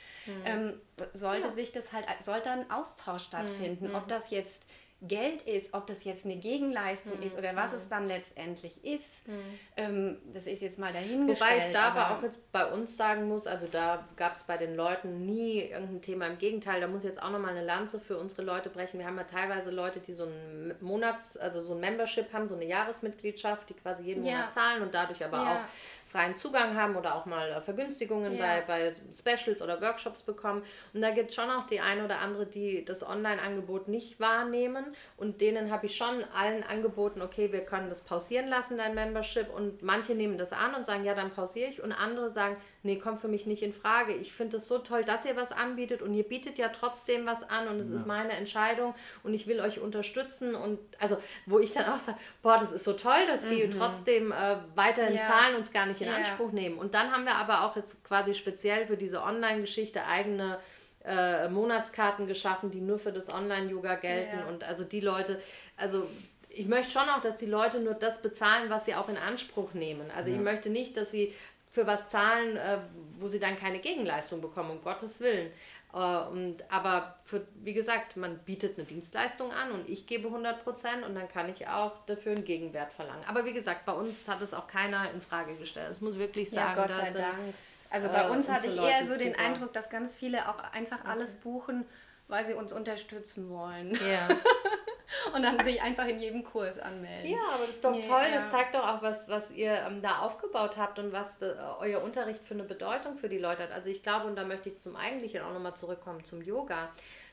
[0.45, 0.81] ähm,
[1.13, 1.51] sollte ja.
[1.51, 3.89] sich das halt, sollte ein Austausch stattfinden.
[3.89, 3.95] Mhm.
[3.95, 4.63] Ob das jetzt
[5.01, 7.23] Geld ist, ob das jetzt eine Gegenleistung mhm.
[7.23, 7.77] ist oder was mhm.
[7.77, 9.59] es dann letztendlich ist, mhm.
[9.75, 11.51] ähm, das ist jetzt mal dahingestellt.
[11.51, 14.57] Wobei ich da aber auch jetzt bei uns sagen muss, also da gab es bei
[14.57, 16.27] den Leuten nie irgendein Thema.
[16.27, 18.99] Im Gegenteil, da muss ich jetzt auch nochmal eine Lanze für unsere Leute brechen.
[18.99, 22.55] Wir haben ja teilweise Leute, die so ein Monats-, also so ein Membership haben, so
[22.55, 24.37] eine Jahresmitgliedschaft, die quasi jeden ja.
[24.37, 25.53] Monat zahlen und dadurch aber ja.
[25.53, 25.69] auch
[26.15, 28.61] freien Zugang haben oder auch mal äh, Vergünstigungen ja.
[28.61, 30.63] bei, bei Specials oder Workshops bekommen.
[30.93, 34.85] Und da gibt es schon auch die eine oder andere, die das Online-Angebot nicht wahrnehmen.
[35.17, 39.53] Und denen habe ich schon allen angeboten, okay, wir können das pausieren lassen, dein Membership.
[39.53, 41.83] Und manche nehmen das an und sagen, ja, dann pausiere ich.
[41.83, 44.13] Und andere sagen, nee, kommt für mich nicht in Frage.
[44.13, 47.43] Ich finde es so toll, dass ihr was anbietet und ihr bietet ja trotzdem was
[47.49, 47.97] an und es ja.
[47.97, 50.55] ist meine Entscheidung und ich will euch unterstützen.
[50.55, 53.71] Und also, wo ich dann auch sage, boah, das ist so toll, dass die mhm.
[53.71, 55.21] trotzdem äh, weiterhin ja.
[55.21, 56.17] zahlen, uns gar nicht in ja.
[56.17, 56.77] Anspruch nehmen.
[56.77, 60.59] Und dann haben wir aber auch jetzt quasi speziell für diese Online-Geschichte eigene
[61.03, 64.43] äh, Monatskarten geschaffen, die nur für das Online-Yoga gelten.
[64.47, 65.39] Und also die Leute,
[65.77, 66.07] also
[66.49, 69.73] ich möchte schon auch, dass die Leute nur das bezahlen, was sie auch in Anspruch
[69.73, 70.09] nehmen.
[70.15, 70.35] Also ja.
[70.35, 71.33] ich möchte nicht, dass sie
[71.69, 72.77] für was zahlen, äh,
[73.19, 75.51] wo sie dann keine Gegenleistung bekommen, um Gottes Willen.
[75.95, 80.63] Äh, und, aber für, wie gesagt, man bietet eine Dienstleistung an und ich gebe 100
[80.63, 83.23] Prozent und dann kann ich auch dafür einen Gegenwert verlangen.
[83.27, 85.89] Aber wie gesagt, bei uns hat es auch keiner in Frage gestellt.
[85.89, 87.53] Es muss wirklich sagen, ja, sei Dank.
[87.89, 89.45] Also bei uns hatte ich eher so den super.
[89.45, 91.85] Eindruck, dass ganz viele auch einfach alles buchen,
[92.27, 93.93] weil sie uns unterstützen wollen.
[93.93, 94.27] Ja.
[95.33, 97.31] und dann sich einfach in jedem Kurs anmelden.
[97.31, 98.23] Ja, aber das ist doch toll.
[98.23, 98.31] Ja.
[98.31, 102.01] Das zeigt doch auch, was, was ihr ähm, da aufgebaut habt und was äh, euer
[102.01, 103.71] Unterricht für eine Bedeutung für die Leute hat.
[103.71, 106.89] Also ich glaube, und da möchte ich zum Eigentlichen auch nochmal zurückkommen, zum Yoga,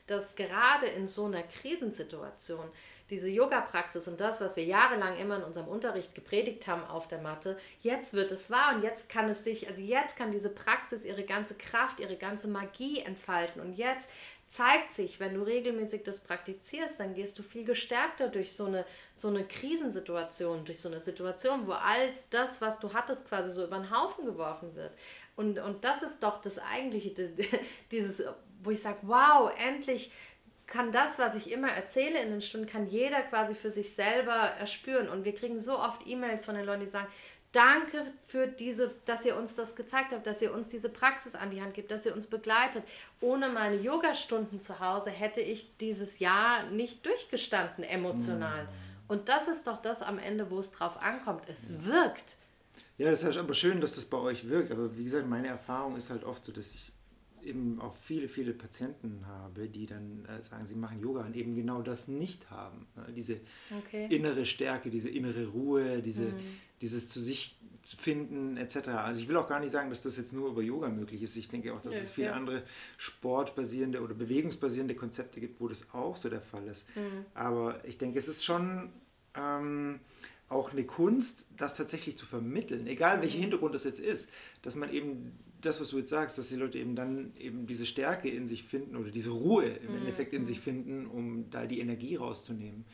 [0.07, 2.69] dass gerade in so einer Krisensituation
[3.09, 7.19] diese Yoga-Praxis und das, was wir jahrelang immer in unserem Unterricht gepredigt haben auf der
[7.19, 11.05] Matte, jetzt wird es wahr und jetzt kann es sich, also jetzt kann diese Praxis
[11.05, 14.09] ihre ganze Kraft, ihre ganze Magie entfalten und jetzt
[14.53, 18.85] zeigt sich, wenn du regelmäßig das praktizierst, dann gehst du viel gestärkter durch so eine,
[19.11, 23.65] so eine Krisensituation, durch so eine Situation, wo all das, was du hattest, quasi so
[23.65, 24.91] über den Haufen geworfen wird.
[25.35, 27.15] Und, und das ist doch das eigentliche,
[27.91, 28.21] dieses,
[28.61, 30.11] wo ich sage, wow, endlich
[30.67, 34.35] kann das, was ich immer erzähle in den Stunden, kann jeder quasi für sich selber
[34.35, 35.09] erspüren.
[35.09, 37.07] Und wir kriegen so oft E-Mails von den Leuten, die sagen,
[37.53, 41.51] Danke für diese, dass ihr uns das gezeigt habt, dass ihr uns diese Praxis an
[41.51, 42.83] die Hand gibt, dass ihr uns begleitet.
[43.21, 48.63] Ohne meine Yogastunden zu Hause hätte ich dieses Jahr nicht durchgestanden emotional.
[48.63, 48.69] Mhm.
[49.07, 51.43] Und das ist doch das am Ende, wo es drauf ankommt.
[51.47, 52.37] Es wirkt.
[52.97, 54.71] Ja, das ist aber schön, dass das bei euch wirkt.
[54.71, 56.91] Aber wie gesagt, meine Erfahrung ist halt oft so, dass ich
[57.45, 61.55] eben auch viele, viele Patienten habe, die dann äh, sagen, sie machen Yoga und eben
[61.55, 62.87] genau das nicht haben.
[62.95, 63.05] Ne?
[63.15, 63.37] Diese
[63.77, 64.07] okay.
[64.09, 66.39] innere Stärke, diese innere Ruhe, diese, mhm.
[66.81, 68.87] dieses zu sich zu finden etc.
[68.89, 71.35] Also ich will auch gar nicht sagen, dass das jetzt nur über Yoga möglich ist.
[71.35, 72.33] Ich denke auch, dass ja, es viele ja.
[72.33, 72.63] andere
[72.97, 76.87] sportbasierende oder bewegungsbasierende Konzepte gibt, wo das auch so der Fall ist.
[76.95, 77.25] Mhm.
[77.33, 78.89] Aber ich denke, es ist schon
[79.35, 79.99] ähm,
[80.47, 83.41] auch eine Kunst, das tatsächlich zu vermitteln, egal welcher mhm.
[83.41, 84.29] Hintergrund das jetzt ist,
[84.61, 87.85] dass man eben das, was du jetzt sagst, dass die Leute eben dann eben diese
[87.85, 89.97] Stärke in sich finden oder diese Ruhe im mhm.
[89.99, 92.85] Endeffekt in sich finden, um da die Energie rauszunehmen.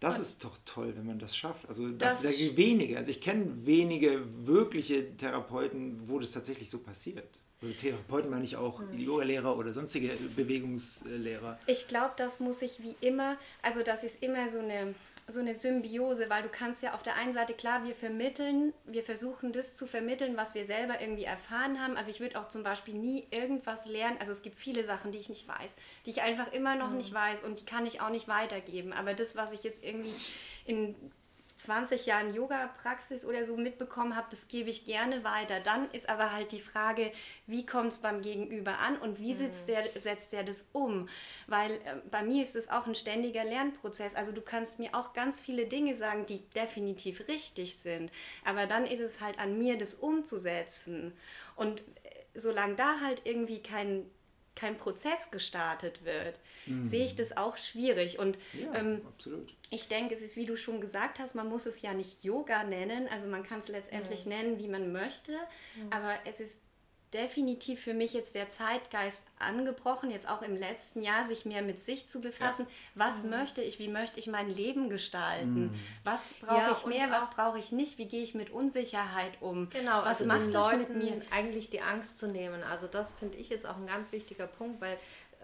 [0.00, 1.66] Das ist doch toll, wenn man das schafft.
[1.68, 6.78] Also das da, da wenige, also ich kenne wenige wirkliche Therapeuten, wo das tatsächlich so
[6.78, 7.38] passiert.
[7.62, 8.98] Also Therapeuten meine ich auch mhm.
[8.98, 11.58] Yoga-Lehrer oder sonstige Bewegungslehrer.
[11.66, 14.94] Ich glaube, das muss sich wie immer, also das ist immer so eine
[15.26, 19.02] so eine Symbiose, weil du kannst ja auf der einen Seite, klar, wir vermitteln, wir
[19.02, 21.96] versuchen das zu vermitteln, was wir selber irgendwie erfahren haben.
[21.96, 25.18] Also ich würde auch zum Beispiel nie irgendwas lernen, also es gibt viele Sachen, die
[25.18, 26.98] ich nicht weiß, die ich einfach immer noch mhm.
[26.98, 28.92] nicht weiß und die kann ich auch nicht weitergeben.
[28.92, 30.14] Aber das, was ich jetzt irgendwie
[30.66, 30.94] in
[31.56, 35.60] 20 Jahren Yoga-Praxis oder so mitbekommen habe, das gebe ich gerne weiter.
[35.60, 37.12] Dann ist aber halt die Frage,
[37.46, 39.72] wie kommt es beim Gegenüber an und wie sitzt mhm.
[39.72, 41.08] der, setzt der das um?
[41.46, 44.14] Weil äh, bei mir ist es auch ein ständiger Lernprozess.
[44.16, 48.10] Also du kannst mir auch ganz viele Dinge sagen, die definitiv richtig sind.
[48.44, 51.16] Aber dann ist es halt an mir, das umzusetzen.
[51.54, 51.84] Und äh,
[52.34, 54.10] solange da halt irgendwie kein
[54.56, 56.84] kein Prozess gestartet wird, mhm.
[56.84, 58.18] sehe ich das auch schwierig.
[58.18, 59.54] Und ja, ähm, absolut.
[59.70, 62.64] ich denke, es ist, wie du schon gesagt hast, man muss es ja nicht Yoga
[62.64, 64.32] nennen, also man kann es letztendlich mhm.
[64.32, 65.92] nennen, wie man möchte, mhm.
[65.92, 66.62] aber es ist
[67.14, 71.80] definitiv für mich jetzt der Zeitgeist angebrochen, jetzt auch im letzten Jahr, sich mehr mit
[71.80, 72.66] sich zu befassen.
[72.66, 73.06] Ja.
[73.06, 73.30] Was mhm.
[73.30, 75.66] möchte ich, wie möchte ich mein Leben gestalten?
[75.66, 75.74] Mhm.
[76.02, 77.98] Was brauche ja, ich mehr, was brauche ich nicht?
[77.98, 79.70] Wie gehe ich mit Unsicherheit um?
[79.70, 81.22] Genau, was also macht den Leuten mit mir?
[81.30, 82.62] eigentlich die Angst zu nehmen.
[82.64, 84.98] Also das finde ich ist auch ein ganz wichtiger Punkt, weil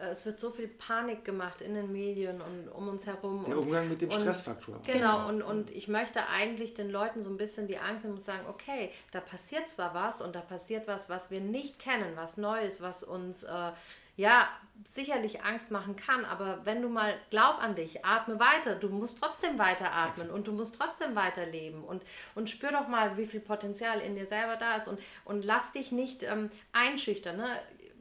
[0.07, 3.45] es wird so viel Panik gemacht in den Medien und um uns herum.
[3.47, 4.81] Der Umgang mit dem und, Stressfaktor.
[4.87, 8.17] Genau, genau, Und, und ich möchte eigentlich den Leuten so ein bisschen die Angst nehmen
[8.17, 12.13] und sagen, okay, da passiert zwar was und da passiert was, was wir nicht kennen,
[12.17, 13.73] was Neues, was uns äh,
[14.17, 14.49] ja
[14.85, 19.19] sicherlich Angst machen kann, aber wenn du mal glaub an dich, atme weiter, du musst
[19.19, 22.03] trotzdem weiter atmen und du musst trotzdem weiterleben und,
[22.35, 25.73] und spür doch mal, wie viel Potenzial in dir selber da ist und, und lass
[25.73, 27.37] dich nicht ähm, einschüchtern.
[27.37, 27.59] Ne?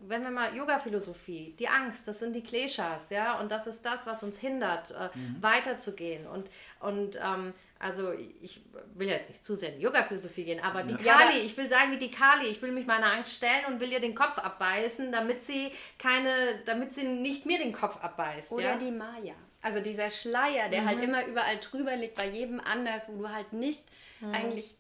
[0.08, 4.08] Wenn wir mal Yoga-Philosophie, die Angst, das sind die Kleshas, ja, und das ist das,
[4.08, 5.42] was uns hindert, äh, mhm.
[5.42, 6.28] weiterzugehen.
[6.28, 8.62] Und, und ähm, also ich
[8.96, 11.18] will jetzt nicht zu sehr in die Yoga-Philosophie gehen, aber die ja.
[11.18, 13.92] Kali, ich will sagen wie die Kali, ich will mich meiner Angst stellen und will
[13.92, 18.52] ihr den Kopf abbeißen, damit sie keine, damit sie nicht mir den Kopf abbeißt.
[18.52, 18.76] Oder ja?
[18.78, 19.36] die Maya.
[19.62, 21.02] Also dieser Schleier, der halt mhm.
[21.02, 23.84] halt immer überall drüber liegt, bei jedem anders, wo du halt nicht
[24.20, 24.34] mhm.
[24.34, 24.76] eigentlich,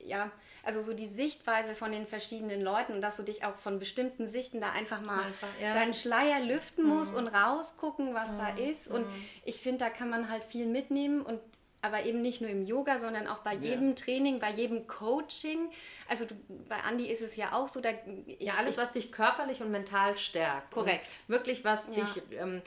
[0.00, 0.30] ja,
[0.66, 4.26] also so die Sichtweise von den verschiedenen Leuten und dass du dich auch von bestimmten
[4.26, 5.72] Sichten da einfach mal einfach, ja.
[5.72, 7.18] deinen Schleier lüften musst mhm.
[7.20, 8.38] und rausgucken, was mhm.
[8.38, 8.88] da ist.
[8.88, 9.24] Und mhm.
[9.44, 11.40] ich finde, da kann man halt viel mitnehmen und
[11.82, 13.94] aber eben nicht nur im Yoga, sondern auch bei jedem ja.
[13.94, 15.70] Training, bei jedem Coaching.
[16.08, 16.34] Also du,
[16.68, 17.90] bei Andi ist es ja auch so, da
[18.26, 20.72] ich, ja alles, was dich körperlich und mental stärkt.
[20.72, 21.06] Korrekt.
[21.28, 22.02] Wirklich, was ja.
[22.02, 22.60] dich ähm,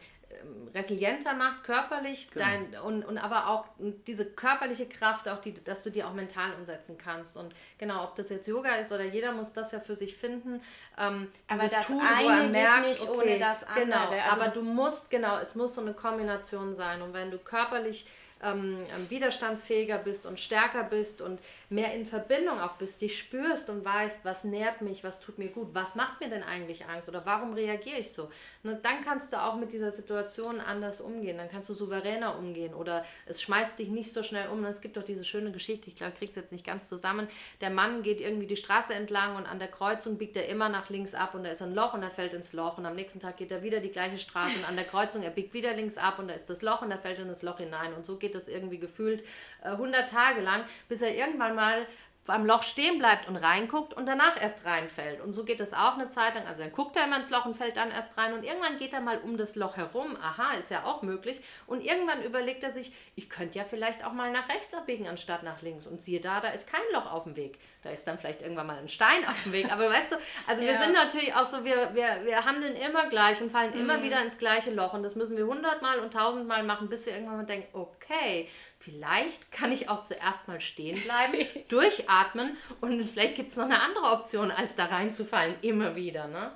[0.73, 2.45] resilienter macht, körperlich, genau.
[2.45, 3.65] dein, und, und aber auch
[4.07, 7.37] diese körperliche Kraft, auch die, dass du die auch mental umsetzen kannst.
[7.37, 10.61] Und genau, ob das jetzt Yoga ist oder jeder muss das ja für sich finden.
[10.97, 13.85] Ähm, aber das tun, eine er merkt, nicht okay, ohne das andere.
[13.85, 17.01] Genau, also, aber du musst, genau, es muss so eine Kombination sein.
[17.01, 18.05] Und wenn du körperlich
[18.41, 23.69] ähm, ähm, widerstandsfähiger bist und stärker bist und mehr in Verbindung auch bist, dich spürst
[23.69, 27.09] und weißt, was nährt mich, was tut mir gut, was macht mir denn eigentlich Angst
[27.09, 28.29] oder warum reagiere ich so.
[28.63, 32.73] Und dann kannst du auch mit dieser Situation anders umgehen, dann kannst du souveräner umgehen
[32.73, 34.63] oder es schmeißt dich nicht so schnell um.
[34.65, 37.27] Es gibt doch diese schöne Geschichte, ich glaube, ich krieg's jetzt nicht ganz zusammen.
[37.61, 40.89] Der Mann geht irgendwie die Straße entlang und an der Kreuzung biegt er immer nach
[40.89, 43.19] links ab und da ist ein Loch und er fällt ins Loch und am nächsten
[43.19, 45.97] Tag geht er wieder die gleiche Straße und an der Kreuzung er biegt wieder links
[45.97, 48.17] ab und da ist das Loch und er fällt in das Loch hinein und so
[48.17, 49.23] geht geht das irgendwie gefühlt
[49.63, 51.87] äh, 100 Tage lang, bis er irgendwann mal
[52.25, 55.19] beim Loch stehen bleibt und reinguckt und danach erst reinfällt.
[55.19, 56.45] Und so geht es auch eine Zeit lang.
[56.45, 58.93] Also dann guckt er immer ins Loch und fällt dann erst rein und irgendwann geht
[58.93, 60.15] er mal um das Loch herum.
[60.21, 61.41] Aha, ist ja auch möglich.
[61.65, 65.41] Und irgendwann überlegt er sich, ich könnte ja vielleicht auch mal nach rechts abbiegen anstatt
[65.41, 65.87] nach links.
[65.87, 67.57] Und siehe da, da ist kein Loch auf dem Weg.
[67.81, 69.71] Da ist dann vielleicht irgendwann mal ein Stein auf dem Weg.
[69.71, 70.71] Aber weißt du, also ja.
[70.71, 73.79] wir sind natürlich auch so, wir, wir, wir handeln immer gleich und fallen mhm.
[73.79, 74.93] immer wieder ins gleiche Loch.
[74.93, 78.47] Und das müssen wir hundertmal und tausendmal machen, bis wir irgendwann mal denken, okay,
[78.79, 83.81] vielleicht kann ich auch zuerst mal stehen bleiben, durchatmen und vielleicht gibt es noch eine
[83.81, 86.27] andere Option, als da reinzufallen, immer wieder.
[86.27, 86.51] Ne?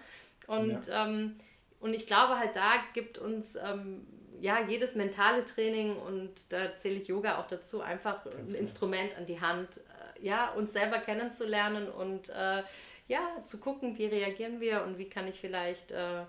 [0.47, 1.05] Und, ja.
[1.05, 1.35] ähm,
[1.79, 4.07] und ich glaube halt, da gibt uns ähm,
[4.39, 8.59] ja jedes mentale Training und da zähle ich Yoga auch dazu, einfach Ganz ein genau.
[8.59, 12.63] Instrument an die Hand, äh, ja, uns selber kennenzulernen und äh,
[13.07, 16.23] ja, zu gucken, wie reagieren wir und wie kann ich vielleicht äh,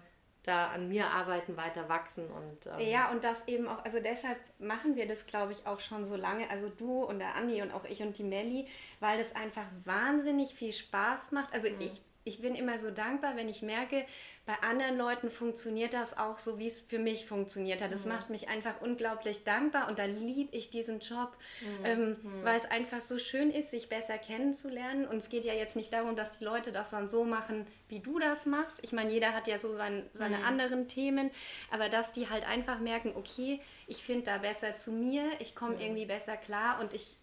[0.45, 4.39] da an mir arbeiten, weiter wachsen und ähm ja und das eben auch, also deshalb
[4.59, 7.73] machen wir das, glaube ich, auch schon so lange, also du und der Andi und
[7.73, 8.69] auch ich und die Melli,
[9.01, 11.53] weil das einfach wahnsinnig viel Spaß macht.
[11.53, 11.81] Also mhm.
[11.81, 14.05] ich ich bin immer so dankbar, wenn ich merke,
[14.47, 17.93] bei anderen Leuten funktioniert das auch so, wie es für mich funktioniert hat.
[17.93, 18.13] Das mhm.
[18.13, 21.85] macht mich einfach unglaublich dankbar und da liebe ich diesen Job, mhm.
[21.85, 22.45] Ähm, mhm.
[22.45, 25.07] weil es einfach so schön ist, sich besser kennenzulernen.
[25.07, 28.01] Und es geht ja jetzt nicht darum, dass die Leute das dann so machen, wie
[28.01, 28.81] du das machst.
[28.83, 30.45] Ich meine, jeder hat ja so sein, seine mhm.
[30.45, 31.31] anderen Themen,
[31.71, 35.75] aber dass die halt einfach merken, okay, ich finde da besser zu mir, ich komme
[35.75, 35.81] mhm.
[35.81, 37.19] irgendwie besser klar und ich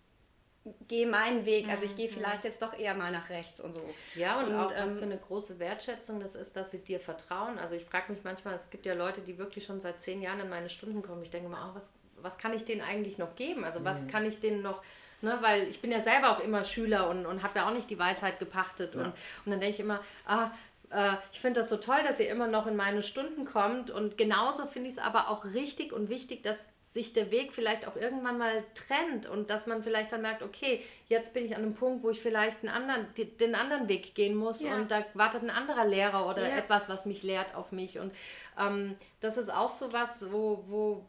[0.88, 1.70] gehe meinen Weg.
[1.70, 2.14] Also ich gehe mhm.
[2.14, 3.82] vielleicht jetzt doch eher mal nach rechts und so.
[4.16, 7.00] Ja, und, und auch ähm, was für eine große Wertschätzung das ist, dass sie dir
[7.00, 7.58] vertrauen.
[7.58, 10.40] Also ich frage mich manchmal, es gibt ja Leute, die wirklich schon seit zehn Jahren
[10.40, 11.24] in meine Stunden kommen.
[11.24, 13.64] Ich denke mal, oh, was, was kann ich denen eigentlich noch geben?
[13.64, 14.08] Also was mhm.
[14.10, 14.82] kann ich denen noch...
[15.24, 17.92] Ne, weil ich bin ja selber auch immer Schüler und, und habe ja auch nicht
[17.92, 18.96] die Weisheit gepachtet.
[18.96, 19.02] Ja.
[19.02, 19.14] Und,
[19.46, 20.50] und dann denke ich immer, ah,
[20.90, 23.92] äh, ich finde das so toll, dass ihr immer noch in meine Stunden kommt.
[23.92, 27.88] Und genauso finde ich es aber auch richtig und wichtig, dass sich der Weg vielleicht
[27.88, 31.62] auch irgendwann mal trennt und dass man vielleicht dann merkt, okay, jetzt bin ich an
[31.62, 33.08] einem Punkt, wo ich vielleicht einen anderen,
[33.40, 34.76] den anderen Weg gehen muss ja.
[34.76, 36.58] und da wartet ein anderer Lehrer oder ja.
[36.58, 37.98] etwas, was mich lehrt auf mich.
[37.98, 38.14] Und
[38.60, 41.06] ähm, das ist auch so was, wo, wo,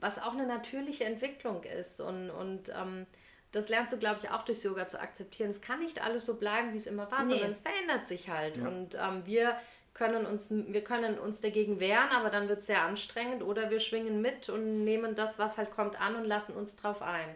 [0.00, 2.00] was auch eine natürliche Entwicklung ist.
[2.00, 3.04] Und, und ähm,
[3.52, 5.50] das lernst du, glaube ich, auch durchs Yoga zu akzeptieren.
[5.50, 7.32] Es kann nicht alles so bleiben, wie es immer war, nee.
[7.32, 8.56] sondern es verändert sich halt.
[8.56, 8.68] Ja.
[8.68, 9.54] Und ähm, wir
[9.96, 13.80] können uns, wir können uns dagegen wehren, aber dann wird es sehr anstrengend oder wir
[13.80, 17.34] schwingen mit und nehmen das, was halt kommt, an und lassen uns drauf ein.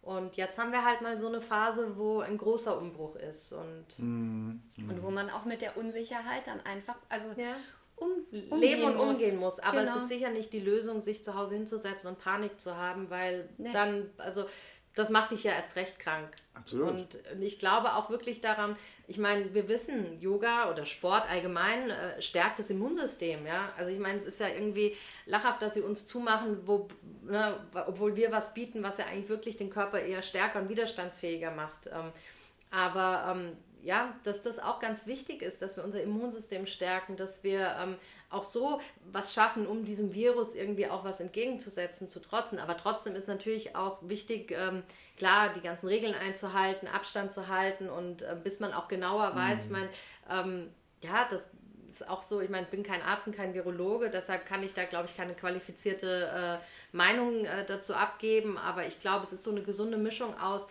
[0.00, 3.98] Und jetzt haben wir halt mal so eine Phase, wo ein großer Umbruch ist und,
[3.98, 4.62] mhm.
[4.88, 7.56] und wo man auch mit der Unsicherheit dann einfach, also ja.
[7.96, 9.18] um, leben und muss.
[9.18, 9.58] umgehen muss.
[9.58, 9.96] Aber genau.
[9.96, 13.50] es ist sicher nicht die Lösung, sich zu Hause hinzusetzen und Panik zu haben, weil
[13.58, 13.70] nee.
[13.70, 14.46] dann, also
[14.98, 16.28] das macht dich ja erst recht krank.
[16.54, 16.90] Absolut.
[16.90, 18.76] Und ich glaube auch wirklich daran,
[19.06, 23.72] ich meine, wir wissen, Yoga oder Sport allgemein äh, stärkt das Immunsystem, ja.
[23.76, 24.96] Also ich meine, es ist ja irgendwie
[25.26, 26.88] lachhaft, dass sie uns zumachen, wo,
[27.22, 27.54] ne,
[27.86, 31.86] obwohl wir was bieten, was ja eigentlich wirklich den Körper eher stärker und widerstandsfähiger macht.
[31.86, 32.12] Ähm,
[32.70, 37.44] aber ähm, ja, dass das auch ganz wichtig ist, dass wir unser Immunsystem stärken, dass
[37.44, 37.96] wir ähm,
[38.30, 42.58] auch so was schaffen, um diesem Virus irgendwie auch was entgegenzusetzen, zu trotzen.
[42.58, 44.82] Aber trotzdem ist natürlich auch wichtig, ähm,
[45.16, 49.68] klar, die ganzen Regeln einzuhalten, Abstand zu halten und äh, bis man auch genauer weiß,
[49.68, 49.76] mhm.
[49.76, 49.90] ich meine,
[50.30, 50.72] ähm,
[51.02, 51.50] ja, das
[51.88, 54.74] ist auch so, ich meine, ich bin kein Arzt und kein Virologe, deshalb kann ich
[54.74, 59.42] da, glaube ich, keine qualifizierte äh, Meinung äh, dazu abgeben, aber ich glaube, es ist
[59.42, 60.68] so eine gesunde Mischung aus,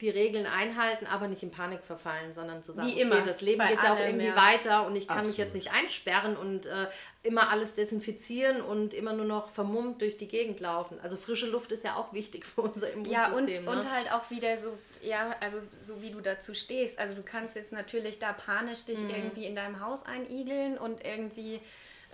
[0.00, 3.40] die Regeln einhalten, aber nicht in Panik verfallen, sondern zu sagen, Wie immer, okay, das
[3.40, 4.36] Leben geht ja auch irgendwie ja.
[4.36, 5.38] weiter und ich kann Absolut.
[5.38, 6.88] mich jetzt nicht einsperren und äh,
[7.22, 10.98] immer alles desinfizieren und immer nur noch vermummt durch die Gegend laufen.
[11.00, 13.20] Also frische Luft ist ja auch wichtig für unser Immunsystem.
[13.20, 13.70] Ja, und, ne?
[13.70, 16.98] und halt auch wieder so, ja, also so wie du dazu stehst.
[16.98, 19.10] Also du kannst jetzt natürlich da panisch dich mhm.
[19.10, 21.60] irgendwie in deinem Haus einigeln und irgendwie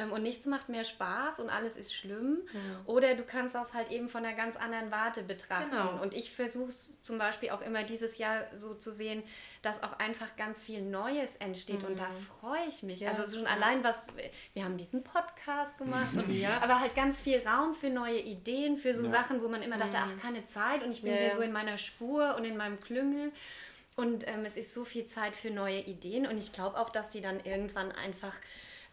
[0.09, 2.39] und nichts macht mehr Spaß und alles ist schlimm.
[2.53, 2.61] Ja.
[2.87, 5.71] Oder du kannst das halt eben von einer ganz anderen Warte betrachten.
[5.71, 6.03] Genau.
[6.03, 9.23] Und ich versuche es zum Beispiel auch immer dieses Jahr so zu sehen,
[9.63, 11.83] dass auch einfach ganz viel Neues entsteht.
[11.83, 11.89] Mhm.
[11.89, 12.41] Und da mhm.
[12.41, 13.01] freue ich mich.
[13.01, 13.11] Ja.
[13.11, 14.07] Also schon allein was,
[14.55, 16.61] wir haben diesen Podcast gemacht, und, ja.
[16.63, 19.99] aber halt ganz viel Raum für neue Ideen, für so Sachen, wo man immer dachte,
[19.99, 20.21] ach, mhm.
[20.21, 23.33] keine Zeit und ich bin hier so in meiner Spur und in meinem Klüngel.
[23.97, 27.11] Und ähm, es ist so viel Zeit für neue Ideen und ich glaube auch, dass
[27.11, 28.35] die dann irgendwann einfach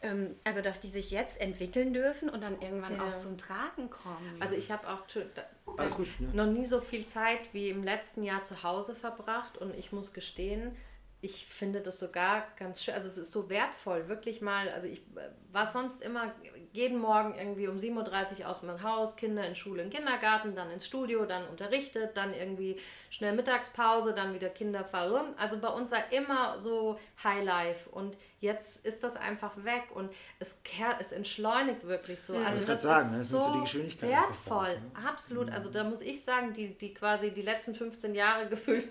[0.01, 3.07] ähm, also dass die sich jetzt entwickeln dürfen und dann irgendwann ja.
[3.07, 4.37] auch zum Tragen kommen.
[4.39, 6.27] Also ich habe auch äh, gut, ja.
[6.33, 10.13] noch nie so viel Zeit wie im letzten Jahr zu Hause verbracht und ich muss
[10.13, 10.75] gestehen,
[11.19, 14.99] ich finde das sogar ganz schön, also es ist so wertvoll, wirklich mal, also ich
[15.15, 16.33] äh, war sonst immer
[16.77, 20.69] jeden Morgen irgendwie um 7.30 Uhr aus meinem Haus, Kinder in Schule, in Kindergarten, dann
[20.69, 22.77] ins Studio, dann unterrichtet, dann irgendwie
[23.09, 25.33] schnell Mittagspause, dann wieder Kinder verloren.
[25.37, 30.13] Also bei uns war immer so High Life und jetzt ist das einfach weg und
[30.37, 30.59] es,
[30.99, 32.37] es entschleunigt wirklich so.
[32.37, 33.41] Also das, sagen, ist ne?
[33.41, 35.07] so, so wertvoll, raus, ne?
[35.07, 35.49] absolut.
[35.49, 38.87] Also da muss ich sagen, die, die quasi die letzten 15 Jahre gefühlt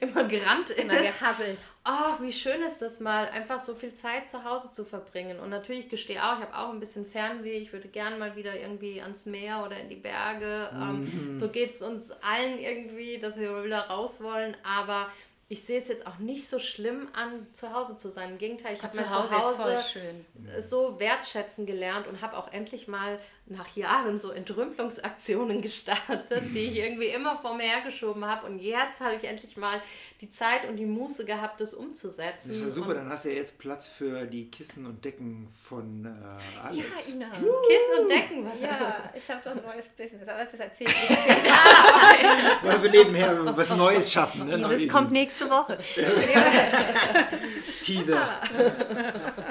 [0.00, 0.78] immer gerannt ist.
[0.78, 1.62] Immer gehasselt.
[1.88, 5.38] Oh, wie schön ist das mal, einfach so viel Zeit zu Hause zu verbringen.
[5.38, 7.58] Und natürlich gestehe auch, ich habe auch ein bisschen Fernweh.
[7.58, 10.70] Ich würde gerne mal wieder irgendwie ans Meer oder in die Berge.
[10.72, 11.38] Ähm, mhm.
[11.38, 14.56] so geht es uns allen irgendwie, dass wir mal wieder raus wollen.
[14.64, 15.08] Aber
[15.48, 18.30] ich sehe es jetzt auch nicht so schlimm an, zu Hause zu sein.
[18.32, 20.24] Im Gegenteil, ich habe mein Zuhause
[20.60, 26.76] so wertschätzen gelernt und habe auch endlich mal nach Jahren so Entrümpelungsaktionen gestartet, die ich
[26.76, 28.46] irgendwie immer vor mir hergeschoben habe.
[28.46, 29.80] Und jetzt habe ich endlich mal
[30.20, 32.48] die Zeit und die Muße gehabt, das umzusetzen.
[32.48, 35.04] Das ist ja super, und dann hast du ja jetzt Platz für die Kissen und
[35.04, 37.10] Decken von äh, Alex.
[37.10, 37.26] Ja, Ina.
[37.30, 38.60] Kissen und Decken, was?
[38.60, 42.12] Ja, ich habe doch ein neues Business, aber das erzählt ich ah,
[42.60, 42.68] okay.
[42.68, 44.44] Also nebenher was Neues schaffen.
[44.44, 44.56] Ne?
[44.56, 45.78] Dieses kommt nächste Woche.
[47.80, 48.40] Teaser.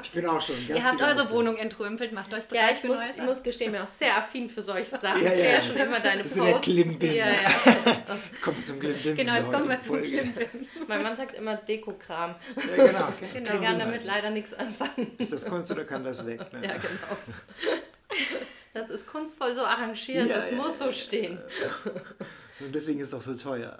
[0.04, 2.80] Ich bin auch schon ganz Ihr habt eure Wohnung entrümpelt, macht euch bereit ja, ich
[2.80, 3.12] für muss, Neues.
[3.16, 5.24] Ich muss gestehen, mir auch sehr affin für solche Sachen.
[5.24, 5.58] Ja, ja.
[5.58, 6.68] Ich sehe schon immer deine das Posts.
[6.68, 7.52] Ist der ja, ja.
[8.42, 9.16] kommt zum Klimbim.
[9.16, 10.68] Genau, jetzt kommen wir zum Klimbim.
[10.88, 12.36] Mein Mann sagt immer Dekokram.
[12.56, 13.06] Ja, genau.
[13.16, 13.28] Okay.
[13.34, 13.54] genau.
[13.54, 15.12] Ich kann damit leider nichts anfangen.
[15.18, 16.52] Ist das Kunst oder kann das weg?
[16.52, 16.66] Ne?
[16.66, 17.18] Ja, genau.
[18.74, 21.40] Das ist kunstvoll so arrangiert, ja, das ja, muss so stehen.
[22.60, 23.78] Und deswegen ist es auch so teuer.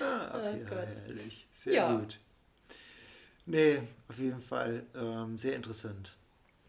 [0.00, 0.74] ah, okay, oh
[1.06, 1.46] herrlich.
[1.52, 1.94] Sehr ja.
[1.94, 2.18] gut.
[3.46, 6.12] Nee, auf jeden Fall ähm, sehr interessant.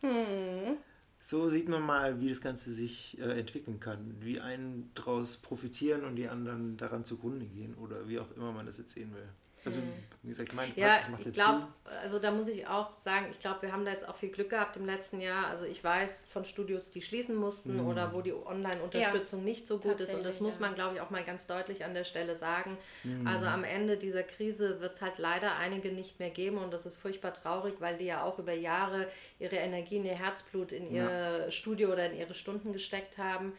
[0.03, 0.77] Hm.
[1.19, 4.17] So sieht man mal, wie das Ganze sich äh, entwickeln kann.
[4.19, 8.65] Wie einen daraus profitieren und die anderen daran zugrunde gehen oder wie auch immer man
[8.65, 9.29] das jetzt sehen will.
[9.65, 9.87] Also, hm.
[10.23, 11.67] wie gesagt, meine Praxis ja, macht jetzt ich glaub,
[12.01, 14.49] Also da muss ich auch sagen, ich glaube, wir haben da jetzt auch viel Glück
[14.49, 15.47] gehabt im letzten Jahr.
[15.47, 17.87] Also ich weiß von Studios, die schließen mussten mhm.
[17.87, 20.13] oder wo die Online-Unterstützung ja, nicht so gut ist.
[20.13, 22.77] Und das muss man, glaube ich, auch mal ganz deutlich an der Stelle sagen.
[23.03, 23.25] Mhm.
[23.25, 26.57] Also am Ende dieser Krise wird es halt leider einige nicht mehr geben.
[26.57, 29.07] Und das ist furchtbar traurig, weil die ja auch über Jahre
[29.39, 31.03] ihre Energie in ihr Herzblut, in ihr
[31.43, 31.51] ja.
[31.51, 33.53] Studio oder in ihre Stunden gesteckt haben.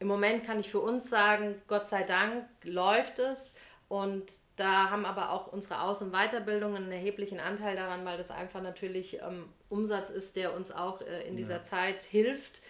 [0.00, 3.54] Im Moment kann ich für uns sagen, Gott sei Dank läuft es.
[3.88, 4.24] Und
[4.56, 8.62] da haben aber auch unsere Aus- und Weiterbildungen einen erheblichen Anteil daran, weil das einfach
[8.62, 11.62] natürlich ähm, Umsatz ist, der uns auch äh, in dieser ja.
[11.62, 12.62] Zeit hilft.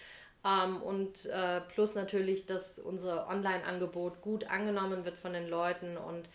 [0.44, 5.98] Ähm, und äh, plus natürlich, dass unser Online-Angebot gut angenommen wird von den Leuten.
[5.98, 6.28] Und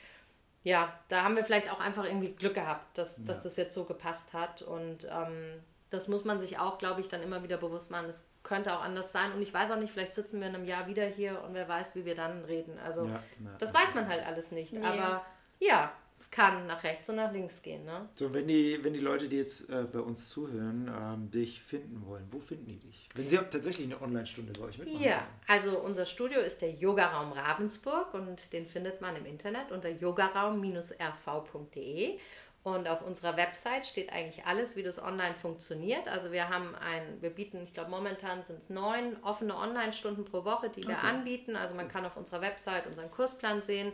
[0.64, 3.86] ja, da haben wir vielleicht auch einfach irgendwie Glück gehabt, dass, dass das jetzt so
[3.86, 4.62] gepasst hat.
[4.62, 8.08] Und ähm, das muss man sich auch, glaube ich, dann immer wieder bewusst machen.
[8.08, 9.32] Es könnte auch anders sein.
[9.34, 11.68] Und ich weiß auch nicht, vielleicht sitzen wir in einem Jahr wieder hier und wer
[11.68, 12.78] weiß, wie wir dann reden.
[12.86, 13.82] Also Ja, ja, das ja.
[13.82, 14.76] weiß man halt alles nicht.
[14.78, 15.26] Aber
[15.60, 17.86] ja, es kann nach rechts und nach links gehen.
[17.86, 18.10] Ne?
[18.16, 22.06] So, wenn die, wenn die Leute, die jetzt äh, bei uns zuhören, ähm, dich finden
[22.06, 23.08] wollen, wo finden die dich?
[23.16, 27.32] Wenn sie tatsächlich eine Online-Stunde bei euch mitmachen Ja, also unser Studio ist der Yogaraum
[27.32, 32.20] Ravensburg und den findet man im Internet unter yogaraum-rv.de.
[32.62, 36.10] Und auf unserer Website steht eigentlich alles, wie das online funktioniert.
[36.10, 40.44] Also wir haben ein, wir bieten, ich glaube momentan sind es neun offene Online-Stunden pro
[40.44, 41.08] Woche, die wir Okay.
[41.08, 41.56] anbieten.
[41.56, 43.94] Also man kann auf unserer Website unseren Kursplan sehen.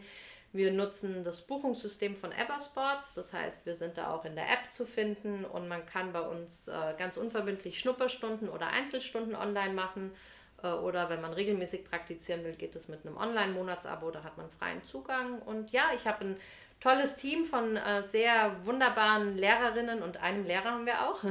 [0.55, 4.71] Wir nutzen das Buchungssystem von Eversports, das heißt, wir sind da auch in der App
[4.71, 10.13] zu finden und man kann bei uns äh, ganz unverbindlich Schnupperstunden oder Einzelstunden online machen.
[10.63, 14.49] Äh, Oder wenn man regelmäßig praktizieren will, geht es mit einem Online-Monatsabo, da hat man
[14.49, 15.41] freien Zugang.
[15.41, 16.37] Und ja, ich habe ein
[16.85, 21.23] tolles Team von äh, sehr wunderbaren Lehrerinnen und einem Lehrer haben wir auch.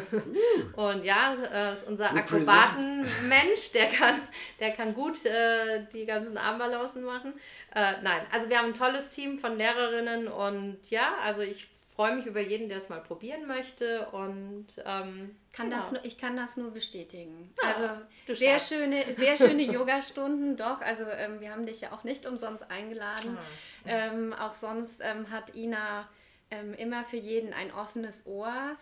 [0.77, 2.11] Und ja, äh, ist unser.
[2.13, 4.21] Akrobatenmensch, der kann,
[4.59, 7.35] der kann gut äh, die ganzen Armbalancen machen.
[7.73, 12.16] Äh, nein, also wir haben ein tolles Team von Lehrerinnen und ja, also ich freue
[12.16, 15.76] mich über jeden, der es mal probieren möchte und ähm, Kann genau.
[15.76, 17.55] das nur, ich kann das nur bestätigen.
[17.62, 20.80] Ja, also du sehr schöne, sehr schöne Yogastunden, doch.
[20.80, 23.38] Also ähm, wir haben dich ja auch nicht umsonst eingeladen.
[23.38, 23.88] Ah.
[23.88, 26.09] Ähm, auch sonst ähm, hat Ina
[26.51, 28.76] ähm, immer für jeden ein offenes Ohr.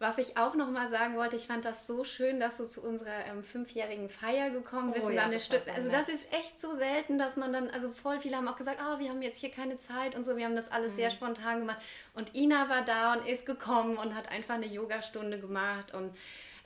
[0.00, 2.82] Was ich auch noch mal sagen wollte, ich fand das so schön, dass du zu
[2.86, 5.04] unserer ähm, fünfjährigen Feier gekommen bist.
[5.04, 8.20] Oh und ja, das Also das ist echt so selten, dass man dann, also voll
[8.20, 10.36] viele haben auch gesagt, ah, wir haben jetzt hier keine Zeit und so.
[10.36, 10.96] Wir haben das alles Mhm.
[10.96, 11.78] sehr spontan gemacht.
[12.14, 15.92] Und Ina war da und ist gekommen und hat einfach eine Yogastunde gemacht.
[15.92, 16.16] Und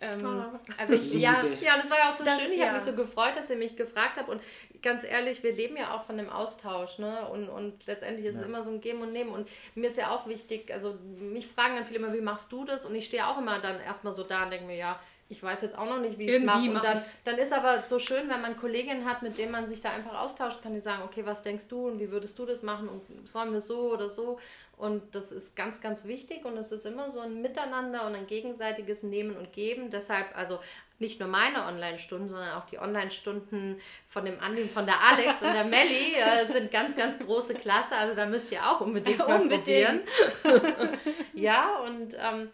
[0.03, 0.59] ähm, Oh.
[0.77, 1.43] also ich, ja.
[1.61, 2.53] Ja, das war ja auch so Das- schön.
[2.53, 2.67] Ich ja.
[2.67, 4.29] habe mich so gefreut, dass ihr mich gefragt habt.
[4.29, 4.43] Und
[4.83, 6.99] ganz ehrlich, wir leben ja auch von dem Austausch.
[6.99, 7.27] Ne?
[7.29, 9.31] Und, und letztendlich ist es immer so ein Geben und Nehmen.
[9.31, 12.65] Und mir ist ja auch wichtig, also mich fragen dann viele immer, wie machst du
[12.65, 12.85] das?
[12.85, 15.01] Und ich stehe auch immer dann erstmal so da und denke mir, ja,
[15.33, 16.69] ich weiß jetzt auch noch nicht, wie ich es mache.
[16.71, 19.81] Und dann, dann ist aber so schön, wenn man Kolleginnen hat, mit denen man sich
[19.81, 22.63] da einfach austauschen kann, die sagen, okay, was denkst du und wie würdest du das
[22.63, 24.39] machen und sollen wir so oder so?
[24.77, 28.27] Und das ist ganz, ganz wichtig und es ist immer so ein Miteinander und ein
[28.27, 29.91] gegenseitiges Nehmen und Geben.
[29.91, 30.59] Deshalb, also
[30.99, 35.55] nicht nur meine Online-Stunden, sondern auch die Online-Stunden von dem Andi, von der Alex und
[35.55, 37.97] der Melli äh, sind ganz, ganz große Klasse.
[37.97, 40.05] Also da müsst ihr auch unbedingt mal Unbedingt.
[40.43, 40.99] probieren.
[41.33, 42.51] ja, und ähm,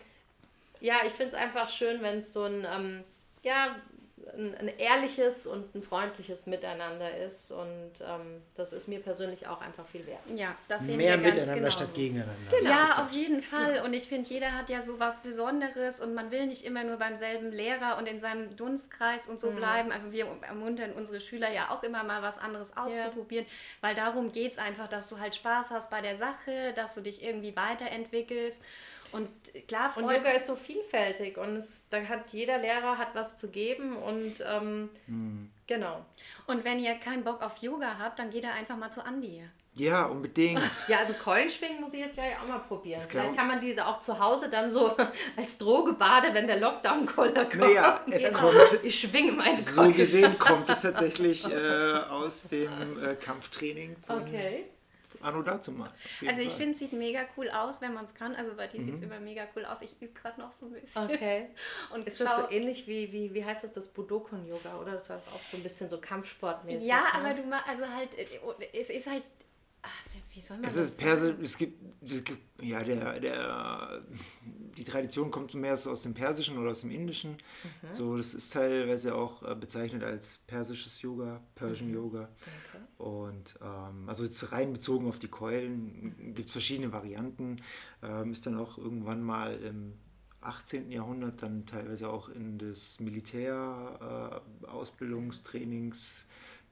[0.80, 3.04] ja, ich finde es einfach schön, wenn es so ein, ähm,
[3.42, 3.76] ja,
[4.36, 7.50] ein, ein ehrliches und ein freundliches Miteinander ist.
[7.50, 10.20] Und ähm, das ist mir persönlich auch einfach viel wert.
[10.34, 11.78] ja, das sehen Mehr wir ganz miteinander genauso.
[11.78, 12.62] statt gegeneinander.
[12.62, 13.82] Ja, auf jeden Fall.
[13.84, 16.96] Und ich finde, jeder hat ja so was Besonderes und man will nicht immer nur
[16.96, 19.92] beim selben Lehrer und in seinem Dunstkreis und so bleiben.
[19.92, 23.46] Also wir ermuntern unsere Schüler ja auch immer mal was anderes auszuprobieren,
[23.80, 27.00] weil darum geht es einfach, dass du halt Spaß hast bei der Sache, dass du
[27.00, 28.62] dich irgendwie weiterentwickelst.
[29.12, 29.28] Und
[29.68, 33.36] klar, Und freut- Yoga ist so vielfältig und es, da hat jeder Lehrer hat was
[33.36, 34.90] zu geben und ähm,
[35.66, 36.04] genau.
[36.46, 39.42] und wenn ihr keinen Bock auf Yoga habt, dann geht ihr einfach mal zu Andi.
[39.74, 40.60] Ja, unbedingt.
[40.88, 43.00] Ja, also Keulenschwingen muss ich jetzt gleich auch mal probieren.
[43.00, 44.96] kann Vielleicht man- kann man diese auch zu Hause dann so
[45.36, 47.56] als Drogebade, wenn der Lockdown-Koller kommt.
[47.58, 49.94] Naja, es kommt, Ich schwinge meine so Keulen.
[49.96, 54.64] gesehen kommt es tatsächlich äh, aus dem äh, Kampftraining von Okay.
[55.22, 55.92] Anno dazu mal.
[56.26, 58.34] Also ich finde, es sieht mega cool aus, wenn man es kann.
[58.34, 59.80] Also bei dir sieht es immer mega cool aus.
[59.82, 61.04] Ich übe gerade noch so ein bisschen.
[61.04, 61.50] Okay.
[61.94, 64.92] Und Ist das so ähnlich wie, wie, wie heißt das, das Budokon-Yoga, oder?
[64.92, 66.88] Das war auch so ein bisschen so Kampfsportmäßig.
[66.88, 67.14] Ja, ne?
[67.14, 68.26] aber du machst, also halt, äh,
[68.72, 69.24] es ist halt,
[69.82, 70.04] ach,
[70.38, 74.02] wie soll man Es ist Persisch, es gibt, es gibt ja, der, der,
[74.76, 77.32] die Tradition kommt mehr so aus dem Persischen oder aus dem Indischen.
[77.32, 77.92] Mhm.
[77.92, 81.94] So, das ist teilweise auch äh, bezeichnet als persisches Yoga, Persian Mhm.
[81.94, 82.28] Yoga.
[82.98, 87.56] Und ähm, also jetzt rein bezogen auf die Keulen gibt es verschiedene Varianten.
[88.02, 89.94] Ähm, ist dann auch irgendwann mal im
[90.40, 90.92] 18.
[90.92, 96.26] Jahrhundert dann teilweise auch in das Militär, äh, Ausbildungs-, Trainings,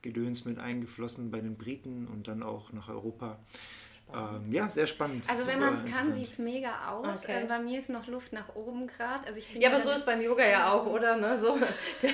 [0.07, 3.39] Gedöns mit eingeflossen bei den Briten und dann auch nach Europa.
[4.15, 5.29] Ähm, ja, sehr spannend.
[5.29, 7.25] Also wenn man es kann, sieht es mega aus.
[7.25, 7.43] Okay.
[7.43, 9.27] Äh, bei mir ist noch Luft nach oben gerade.
[9.27, 11.17] Also ich Ja, aber so ist beim Yoga ja auch, oder?
[11.17, 11.37] Ne?
[11.41, 11.59] So,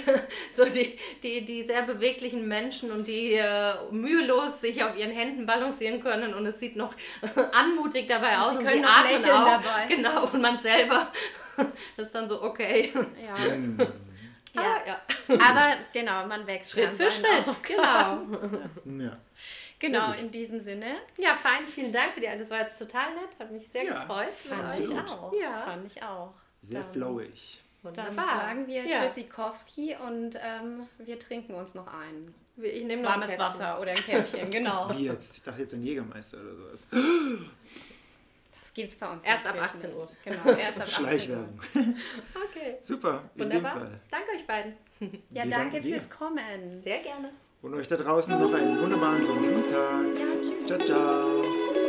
[0.52, 5.44] so die, die, die sehr beweglichen Menschen und die äh, mühelos sich auf ihren Händen
[5.44, 6.94] balancieren können und es sieht noch
[7.52, 9.62] anmutig dabei aus sie und können sie atmen lächeln auch.
[9.62, 9.86] dabei.
[9.94, 11.12] Genau, und man selber
[11.96, 12.92] das ist dann so, okay.
[13.22, 13.34] Ja.
[14.56, 15.00] Ah, ja.
[15.40, 18.32] Aber genau, man wächst Schritt an für Schritt, Aufgaben.
[18.84, 19.02] genau.
[19.04, 19.16] Ja.
[19.78, 20.96] Genau, in diesem Sinne.
[21.16, 24.00] Ja, fein, vielen Dank für die Das war jetzt total nett, hat mich sehr Ja,
[24.04, 24.28] gefreut.
[24.48, 24.78] mit fand euch.
[24.80, 25.32] ich auch.
[25.32, 25.60] Ja.
[25.62, 26.34] Fand ich auch.
[26.62, 27.58] Sehr flowig.
[27.82, 28.26] Dann Wunderbar.
[28.38, 29.00] sagen wir Ja.
[29.02, 32.32] Tschüssikowski und ähm, wir trinken uns noch ein.
[32.62, 33.36] Ich nehme noch ein Warmes.
[33.38, 34.88] Wasser oder ein Käffchen, genau.
[34.96, 35.38] Wie jetzt?
[35.38, 36.86] Ich dachte jetzt an Jägermeister oder sowas.
[38.74, 40.08] Das gibt's bei uns Erst ab natürlich 18 Uhr.
[40.24, 41.08] Genau, erst ab 18 Uhr.
[41.08, 41.60] Schleichwerbung.
[42.48, 42.76] Okay.
[42.82, 43.90] Super, Wunderbar.
[44.10, 44.74] Danke euch beiden.
[45.00, 45.08] Ja,
[45.44, 45.90] Wir danke danken dir.
[45.92, 46.80] fürs Kommen.
[46.80, 47.32] Sehr gerne.
[47.60, 50.06] Und euch da draußen noch einen wunderbaren sonnigen Tag.
[50.18, 50.66] Ja, tschüss.
[50.66, 51.81] Ciao, ciao.